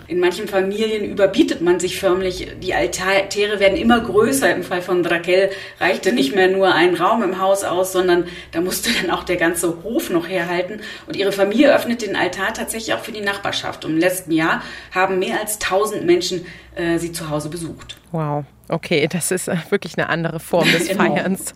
In 0.07 0.19
manchen 0.19 0.47
Familien 0.47 1.03
überbietet 1.05 1.61
man 1.61 1.79
sich 1.79 1.99
förmlich. 1.99 2.47
Die 2.61 2.73
Altäre 2.73 3.59
werden 3.59 3.77
immer 3.77 3.99
größer. 3.99 4.53
Im 4.55 4.63
Fall 4.63 4.81
von 4.81 5.03
Raquel 5.05 5.49
reichte 5.79 6.13
nicht 6.13 6.35
mehr 6.35 6.49
nur 6.49 6.73
ein 6.73 6.95
Raum 6.95 7.23
im 7.23 7.39
Haus 7.39 7.63
aus, 7.63 7.91
sondern 7.91 8.25
da 8.51 8.61
musste 8.61 8.91
dann 9.01 9.09
auch 9.09 9.23
der 9.23 9.37
ganze 9.37 9.83
Hof 9.83 10.09
noch 10.09 10.29
herhalten. 10.29 10.81
Und 11.07 11.15
ihre 11.15 11.31
Familie 11.31 11.73
öffnet 11.73 12.03
den 12.03 12.15
Altar 12.15 12.53
tatsächlich 12.53 12.93
auch 12.93 13.03
für 13.03 13.11
die 13.11 13.21
Nachbarschaft. 13.21 13.85
Und 13.85 13.93
im 13.93 13.97
letzten 13.97 14.31
Jahr 14.31 14.61
haben 14.93 15.17
mehr 15.19 15.39
als 15.39 15.55
1000 15.55 16.05
Menschen 16.05 16.45
äh, 16.75 16.99
sie 16.99 17.11
zu 17.11 17.29
Hause 17.29 17.49
besucht. 17.49 17.97
Wow, 18.11 18.45
okay, 18.69 19.07
das 19.11 19.31
ist 19.31 19.47
äh, 19.47 19.57
wirklich 19.69 19.97
eine 19.97 20.09
andere 20.09 20.39
Form 20.39 20.71
des 20.71 20.89
Feierns. 20.91 21.55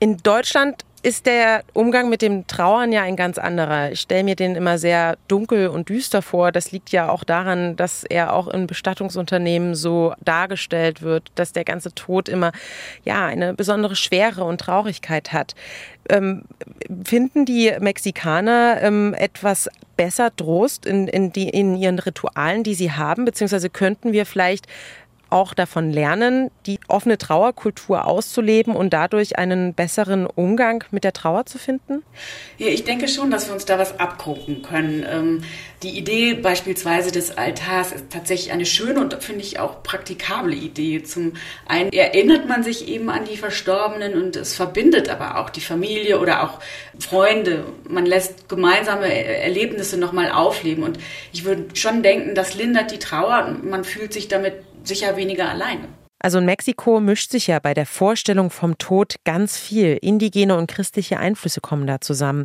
In 0.00 0.16
Deutschland 0.16 0.84
ist 1.02 1.26
der 1.26 1.64
Umgang 1.72 2.10
mit 2.10 2.20
dem 2.20 2.46
Trauern 2.46 2.92
ja 2.92 3.02
ein 3.02 3.16
ganz 3.16 3.38
anderer. 3.38 3.92
Ich 3.92 4.00
stelle 4.00 4.24
mir 4.24 4.36
den 4.36 4.54
immer 4.54 4.78
sehr 4.78 5.16
dunkel 5.28 5.68
und 5.68 5.88
düster 5.88 6.20
vor. 6.20 6.52
Das 6.52 6.72
liegt 6.72 6.90
ja 6.90 7.08
auch 7.08 7.24
daran, 7.24 7.76
dass 7.76 8.04
er 8.04 8.34
auch 8.34 8.48
in 8.48 8.66
Bestattungsunternehmen 8.66 9.74
so 9.74 10.14
dargestellt 10.20 11.00
wird, 11.00 11.30
dass 11.34 11.52
der 11.52 11.64
ganze 11.64 11.94
Tod 11.94 12.28
immer 12.28 12.52
ja 13.04 13.24
eine 13.24 13.54
besondere 13.54 13.96
Schwere 13.96 14.44
und 14.44 14.60
Traurigkeit 14.60 15.32
hat. 15.32 15.54
Ähm, 16.08 16.42
finden 17.04 17.44
die 17.46 17.72
Mexikaner 17.80 18.78
ähm, 18.82 19.14
etwas 19.14 19.68
besser 19.96 20.34
Trost 20.34 20.86
in, 20.86 21.08
in, 21.08 21.32
die, 21.32 21.48
in 21.48 21.76
ihren 21.76 21.98
Ritualen, 21.98 22.62
die 22.62 22.74
sie 22.74 22.92
haben? 22.92 23.24
Beziehungsweise 23.24 23.70
könnten 23.70 24.12
wir 24.12 24.26
vielleicht 24.26 24.66
auch 25.30 25.54
davon 25.54 25.90
lernen, 25.90 26.50
die 26.66 26.78
offene 26.88 27.18
Trauerkultur 27.18 28.06
auszuleben 28.06 28.74
und 28.74 28.90
dadurch 28.92 29.38
einen 29.38 29.74
besseren 29.74 30.26
Umgang 30.26 30.84
mit 30.90 31.04
der 31.04 31.12
Trauer 31.12 31.46
zu 31.46 31.58
finden? 31.58 32.02
Ja, 32.58 32.68
ich 32.68 32.84
denke 32.84 33.08
schon, 33.08 33.30
dass 33.30 33.48
wir 33.48 33.54
uns 33.54 33.64
da 33.64 33.78
was 33.78 33.98
abgucken 33.98 34.62
können. 34.62 35.06
Ähm, 35.08 35.42
die 35.82 35.96
Idee 35.96 36.34
beispielsweise 36.34 37.10
des 37.10 37.38
Altars 37.38 37.92
ist 37.92 38.10
tatsächlich 38.10 38.52
eine 38.52 38.66
schöne 38.66 39.00
und 39.00 39.14
finde 39.22 39.40
ich 39.42 39.58
auch 39.58 39.82
praktikable 39.82 40.54
Idee. 40.54 41.02
Zum 41.02 41.32
einen 41.66 41.90
erinnert 41.90 42.46
man 42.46 42.62
sich 42.62 42.86
eben 42.86 43.08
an 43.08 43.24
die 43.24 43.38
Verstorbenen 43.38 44.20
und 44.20 44.36
es 44.36 44.54
verbindet 44.54 45.08
aber 45.08 45.38
auch 45.38 45.48
die 45.48 45.62
Familie 45.62 46.20
oder 46.20 46.42
auch 46.42 46.60
Freunde. 46.98 47.64
Man 47.88 48.04
lässt 48.04 48.48
gemeinsame 48.50 49.10
Erlebnisse 49.10 49.96
nochmal 49.96 50.30
aufleben 50.30 50.84
und 50.84 50.98
ich 51.32 51.44
würde 51.44 51.64
schon 51.74 52.02
denken, 52.02 52.34
das 52.34 52.54
lindert 52.54 52.90
die 52.90 52.98
Trauer 52.98 53.46
und 53.46 53.68
man 53.68 53.84
fühlt 53.84 54.12
sich 54.12 54.28
damit 54.28 54.54
sicher 54.84 55.16
weniger 55.16 55.48
alleine. 55.48 55.88
Also 56.22 56.38
in 56.38 56.44
Mexiko 56.44 57.00
mischt 57.00 57.30
sich 57.30 57.46
ja 57.46 57.58
bei 57.60 57.72
der 57.72 57.86
Vorstellung 57.86 58.50
vom 58.50 58.76
Tod 58.76 59.14
ganz 59.24 59.56
viel. 59.56 59.98
Indigene 60.02 60.56
und 60.56 60.70
christliche 60.70 61.18
Einflüsse 61.18 61.62
kommen 61.62 61.86
da 61.86 62.00
zusammen. 62.02 62.44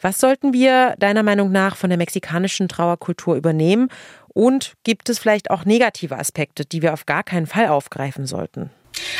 Was 0.00 0.20
sollten 0.20 0.52
wir 0.52 0.94
deiner 0.98 1.22
Meinung 1.22 1.50
nach 1.50 1.76
von 1.76 1.88
der 1.88 1.96
mexikanischen 1.96 2.68
Trauerkultur 2.68 3.34
übernehmen? 3.36 3.88
Und 4.28 4.74
gibt 4.84 5.08
es 5.08 5.18
vielleicht 5.18 5.50
auch 5.50 5.64
negative 5.64 6.18
Aspekte, 6.18 6.66
die 6.66 6.82
wir 6.82 6.92
auf 6.92 7.06
gar 7.06 7.22
keinen 7.22 7.46
Fall 7.46 7.68
aufgreifen 7.68 8.26
sollten? 8.26 8.70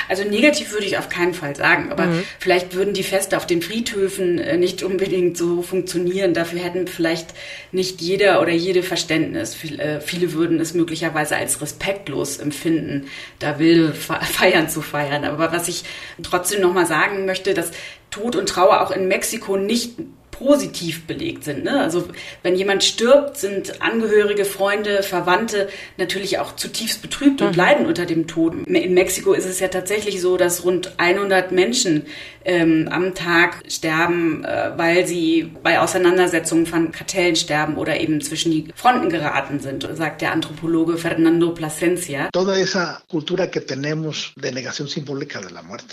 Also 0.09 0.25
negativ 0.25 0.73
würde 0.73 0.87
ich 0.87 0.99
auf 0.99 1.09
keinen 1.09 1.35
Fall 1.35 1.57
sagen, 1.57 1.91
aber 1.91 2.07
mhm. 2.07 2.25
vielleicht 2.39 2.75
würden 2.75 2.95
die 2.95 3.03
Feste 3.03 3.37
auf 3.37 3.47
den 3.47 3.63
Friedhöfen 3.63 4.39
äh, 4.39 4.57
nicht 4.57 4.83
unbedingt 4.83 5.37
so 5.37 5.63
funktionieren. 5.63 6.35
Dafür 6.35 6.61
hätten 6.61 6.87
vielleicht 6.87 7.29
nicht 7.73 8.01
jeder 8.01 8.41
oder 8.41 8.53
jede 8.53 8.83
Verständnis. 8.83 9.57
Äh, 9.65 10.01
viele 10.01 10.33
würden 10.33 10.61
es 10.61 10.75
möglicherweise 10.75 11.37
als 11.37 11.61
respektlos 11.61 12.39
empfinden, 12.39 13.07
da 13.39 13.59
wilde 13.59 13.95
Feiern 13.95 14.69
zu 14.69 14.83
feiern. 14.83 15.25
Aber 15.25 15.53
was 15.53 15.69
ich 15.69 15.85
trotzdem 16.23 16.61
nochmal 16.61 16.87
sagen 16.87 17.27
möchte, 17.27 17.55
dass 17.55 17.71
Tod 18.11 18.37
und 18.37 18.49
Trauer 18.49 18.81
auch 18.81 18.93
in 18.93 19.09
Mexiko 19.09 19.57
nicht 19.57 19.99
positiv 20.39 21.07
belegt 21.07 21.45
sind. 21.45 21.65
Ne? 21.65 21.81
Also 21.81 22.09
wenn 22.43 22.57
jemand 22.57 22.83
stirbt, 22.83 23.37
sind 23.37 23.81
Angehörige, 23.83 24.45
Freunde, 24.45 25.03
Verwandte 25.05 25.69
natürlich 25.97 26.39
auch 26.41 26.57
zutiefst 26.57 27.03
betrübt 27.03 27.41
und 27.41 27.53
mhm. 27.53 27.57
leiden 27.57 27.87
unter 27.87 28.05
dem 28.05 28.27
Tod. 28.27 28.67
In 28.67 28.95
Mexiko 28.95 29.33
ist 29.33 29.47
es 29.47 29.61
ja 29.61 29.69
tatsächlich 29.69 30.21
so, 30.21 30.37
dass 30.37 30.65
rund 30.65 30.95
100 30.99 31.53
Menschen 31.53 32.07
ähm, 32.45 32.89
am 32.91 33.15
Tag 33.15 33.63
sterben, 33.69 34.45
äh, 34.45 34.73
weil 34.77 35.07
sie 35.07 35.51
bei 35.63 35.81
Auseinandersetzungen 35.81 36.67
von 36.67 36.93
Kartellen 36.93 37.37
sterben 37.37 37.77
oder 37.77 38.01
eben 38.01 38.21
zwischen 38.21 38.53
die 38.53 38.69
Fronten 38.75 39.09
geraten 39.09 39.61
sind, 39.61 39.89
sagt 39.95 40.21
der 40.21 40.33
Anthropologe 40.33 40.99
Fernando 40.99 41.51
Plasencia. 41.53 42.29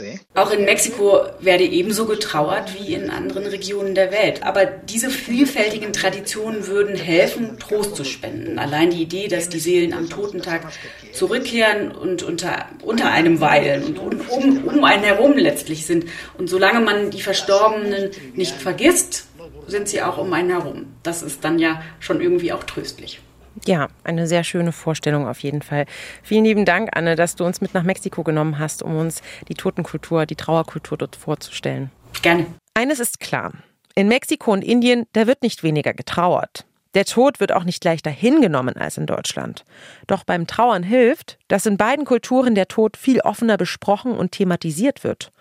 Eh? 0.02 0.18
Auch 0.36 0.52
in 0.52 0.66
Mexiko 0.66 1.22
werde 1.40 1.64
ebenso 1.64 2.06
getrauert 2.06 2.74
wie 2.78 2.94
in 2.94 3.10
anderen 3.10 3.46
Regionen 3.46 3.96
der 3.96 4.12
Welt. 4.12 4.44
Aber 4.44 4.66
diese 4.66 5.10
vielfältigen 5.10 5.94
Traditionen 5.94 6.68
würden 6.68 6.96
helfen, 6.96 7.58
Trost 7.60 7.96
zu 7.96 8.04
spenden. 8.04 8.60
Allein 8.60 8.90
die 8.90 9.02
Idee, 9.02 9.28
dass 9.28 9.50
die 9.50 9.60
Seelen 9.60 9.94
am 9.94 10.10
Totentag 10.10 10.62
zurückkehren 11.14 11.92
und 11.92 12.24
unter, 12.24 12.66
unter 12.84 13.12
einem 13.12 13.40
weilen 13.40 13.98
und 13.98 14.30
um, 14.30 14.68
um 14.68 14.84
einen 14.84 15.04
herum 15.04 15.38
letztlich 15.38 15.86
sind 15.86 16.06
und 16.41 16.47
solange 16.47 16.80
man 16.80 17.12
die 17.12 17.21
Verstorbenen 17.21 18.10
nicht 18.34 18.56
vergisst, 18.56 19.27
sind 19.67 19.88
sie 19.88 20.01
auch 20.01 20.17
um 20.17 20.34
einen 20.34 20.49
herum. 20.49 20.88
Das 21.04 21.21
ist 21.21 21.45
dann 21.45 21.60
ja 21.60 21.84
schon 21.99 22.19
irgendwie 22.19 22.51
auch 22.51 22.63
tröstlich. 22.63 23.21
Ja, 23.65 23.89
eine 24.04 24.25
sehr 24.25 24.43
schöne 24.43 24.71
Vorstellung 24.71 25.27
auf 25.27 25.38
jeden 25.41 25.62
Fall. 25.62 25.86
Vielen 26.23 26.45
lieben 26.45 26.65
Dank, 26.65 26.89
Anne, 26.97 27.15
dass 27.15 27.36
du 27.36 27.45
uns 27.45 27.62
mit 27.62 27.75
nach 27.75 27.84
Mexiko 27.84 28.23
genommen 28.23 28.58
hast, 28.58 28.82
um 28.82 28.97
uns 28.97 29.21
die 29.49 29.54
Totenkultur, 29.54 30.25
die 30.25 30.36
Trauerkultur 30.36 30.97
dort 30.97 31.15
vorzustellen. 31.15 31.91
Gerne. 32.23 32.47
Eines 32.73 32.99
ist 32.99 33.19
klar. 33.19 33.51
In 33.93 34.08
Mexiko 34.08 34.51
und 34.51 34.63
Indien, 34.63 35.06
da 35.13 35.27
wird 35.27 35.43
nicht 35.43 35.62
weniger 35.62 35.93
getrauert. 35.93 36.65
Der 36.95 37.06
Tod 37.06 37.39
wird 37.39 37.51
auch 37.51 37.65
nicht 37.65 37.86
leichter 37.86 38.10
hingenommen 38.10 38.77
als 38.77 38.97
in 38.97 39.06
Deutschland. 39.06 39.63
Doch 40.08 40.23
beim 40.23 40.47
Trauern 40.47 40.82
hilft, 40.82 41.38
dass 41.49 41.67
in 41.67 41.77
beiden 41.77 42.04
Kulturen 42.04 42.56
der 42.56 42.67
Tod 42.67 42.97
viel 42.97 43.21
offener 43.21 43.58
besprochen 43.58 44.13
und 44.13 44.32
thematisiert 44.32 45.04
wird 45.04 45.32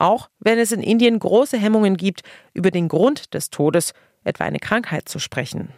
auch 0.00 0.30
wenn 0.38 0.58
es 0.58 0.72
in 0.72 0.82
Indien 0.82 1.18
große 1.18 1.58
Hemmungen 1.58 1.96
gibt, 1.96 2.22
über 2.54 2.70
den 2.70 2.88
Grund 2.88 3.34
des 3.34 3.50
Todes, 3.50 3.92
etwa 4.24 4.44
eine 4.44 4.58
Krankheit, 4.58 5.08
zu 5.08 5.18
sprechen. 5.18 5.72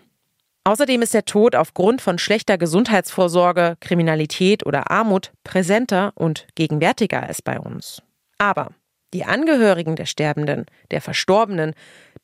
Außerdem 0.65 1.03
ist 1.03 1.15
der 1.15 1.25
Tod 1.25 1.57
aufgrund 1.57 2.03
von 2.03 2.19
schlechter 2.19 2.59
Gesundheitsvorsorge, 2.59 3.77
Kriminalität 3.81 4.67
oder 4.67 4.91
Armut 4.91 5.33
präsenter 5.43 6.13
und 6.15 6.47
gegenwärtiger 6.55 7.23
als 7.23 7.41
bei 7.41 7.59
uns. 7.59 8.03
Aber 8.39 8.73
die 9.15 9.25
Angehörigen 9.25 9.97
der 9.97 10.07
Sterbenden, 10.07 10.67
der 10.91 11.01
Verstorbenen, 11.01 11.75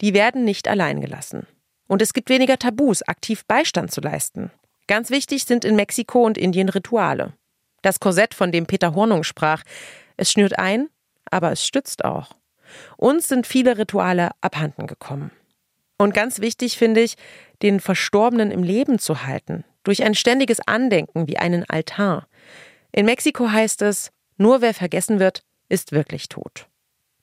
die 0.01 0.15
werden 0.15 0.45
nicht 0.45 0.69
allein 0.69 1.01
gelassen. 1.01 1.47
Und 1.89 2.03
es 2.03 2.13
gibt 2.13 2.29
weniger 2.29 2.59
Tabus, 2.59 3.03
aktiv 3.03 3.45
Beistand 3.47 3.91
zu 3.91 4.01
leisten. 4.01 4.51
Ganz 4.87 5.11
wichtig 5.11 5.45
sind 5.45 5.65
in 5.65 5.75
Mexiko 5.75 6.25
und 6.25 6.39
Indien 6.39 6.69
Rituale. 6.69 7.33
Das 7.83 8.01
Korsett, 8.01 8.35
von 8.35 8.53
dem 8.53 8.67
Peter 8.67 8.95
Hornung 8.95 9.25
sprach, 9.25 9.63
es 10.17 10.31
schnürt 10.31 10.59
ein, 10.59 10.89
aber 11.31 11.53
es 11.53 11.65
stützt 11.65 12.05
auch. 12.05 12.31
Uns 12.97 13.29
sind 13.29 13.47
viele 13.47 13.79
Rituale 13.79 14.31
abhanden 14.41 14.87
gekommen. 14.87 15.31
Und 15.99 16.15
ganz 16.15 16.41
wichtig 16.41 16.77
finde 16.77 17.01
ich, 17.01 17.17
den 17.63 17.81
Verstorbenen 17.81 18.51
im 18.51 18.63
Leben 18.63 18.99
zu 18.99 19.25
halten, 19.25 19.65
durch 19.83 20.03
ein 20.03 20.15
ständiges 20.15 20.61
Andenken 20.67 21.27
wie 21.27 21.39
einen 21.39 21.65
Altar. 21.69 22.27
In 22.93 23.07
Mexiko 23.07 23.51
heißt 23.51 23.83
es, 23.83 24.11
nur 24.37 24.61
wer 24.61 24.75
vergessen 24.75 25.21
wird, 25.21 25.43
ist 25.69 25.93
wirklich 25.93 26.29
tot. 26.29 26.67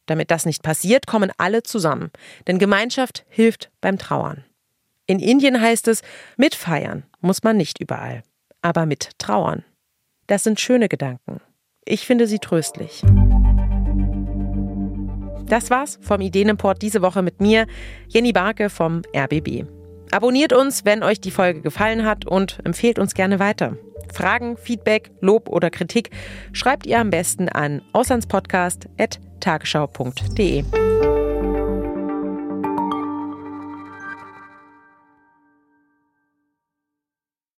Damit 0.06 0.32
das 0.32 0.46
nicht 0.46 0.64
passiert, 0.64 1.08
kommen 1.08 1.32
alle 1.38 1.64
zusammen, 1.64 2.12
denn 2.48 2.60
Gemeinschaft 2.60 3.26
hilft 3.30 3.72
beim 3.80 3.98
Trauern. 3.98 4.44
In 5.06 5.20
Indien 5.20 5.62
heißt 5.62 5.88
es, 5.88 6.02
mitfeiern 6.38 7.04
muss 7.22 7.44
man 7.44 7.58
nicht 7.58 7.80
überall, 7.80 8.24
aber 8.62 8.86
mit 8.86 9.12
trauern. 9.18 9.64
Das 10.28 10.44
sind 10.44 10.60
schöne 10.60 10.90
Gedanken. 10.90 11.42
Ich 11.86 12.06
finde 12.06 12.28
sie 12.28 12.40
tröstlich. 12.40 13.04
Das 15.54 15.70
war's 15.70 16.00
vom 16.02 16.20
Ideenimport 16.20 16.82
diese 16.82 17.04
Woche 17.04 17.22
mit 17.22 17.40
mir, 17.40 17.68
Jenny 18.08 18.32
Barke 18.32 18.72
vom 18.72 19.04
RBB. 19.16 19.66
Abonniert 20.10 20.52
uns, 20.52 20.84
wenn 20.84 21.04
euch 21.04 21.22
die 21.22 21.30
Folge 21.30 21.62
gefallen 21.62 22.06
hat 22.06 22.26
und 22.26 22.58
empfehlt 22.64 22.98
uns 22.98 23.14
gerne 23.14 23.38
weiter. 23.38 23.78
Fragen, 24.12 24.58
Feedback, 24.58 25.12
Lob 25.22 25.50
oder 25.50 25.70
Kritik 25.70 26.10
schreibt 26.54 26.88
ihr 26.88 26.98
am 26.98 27.12
besten 27.12 27.50
an 27.50 27.84
auslandspodcast.tagesschau.de. 27.94 30.64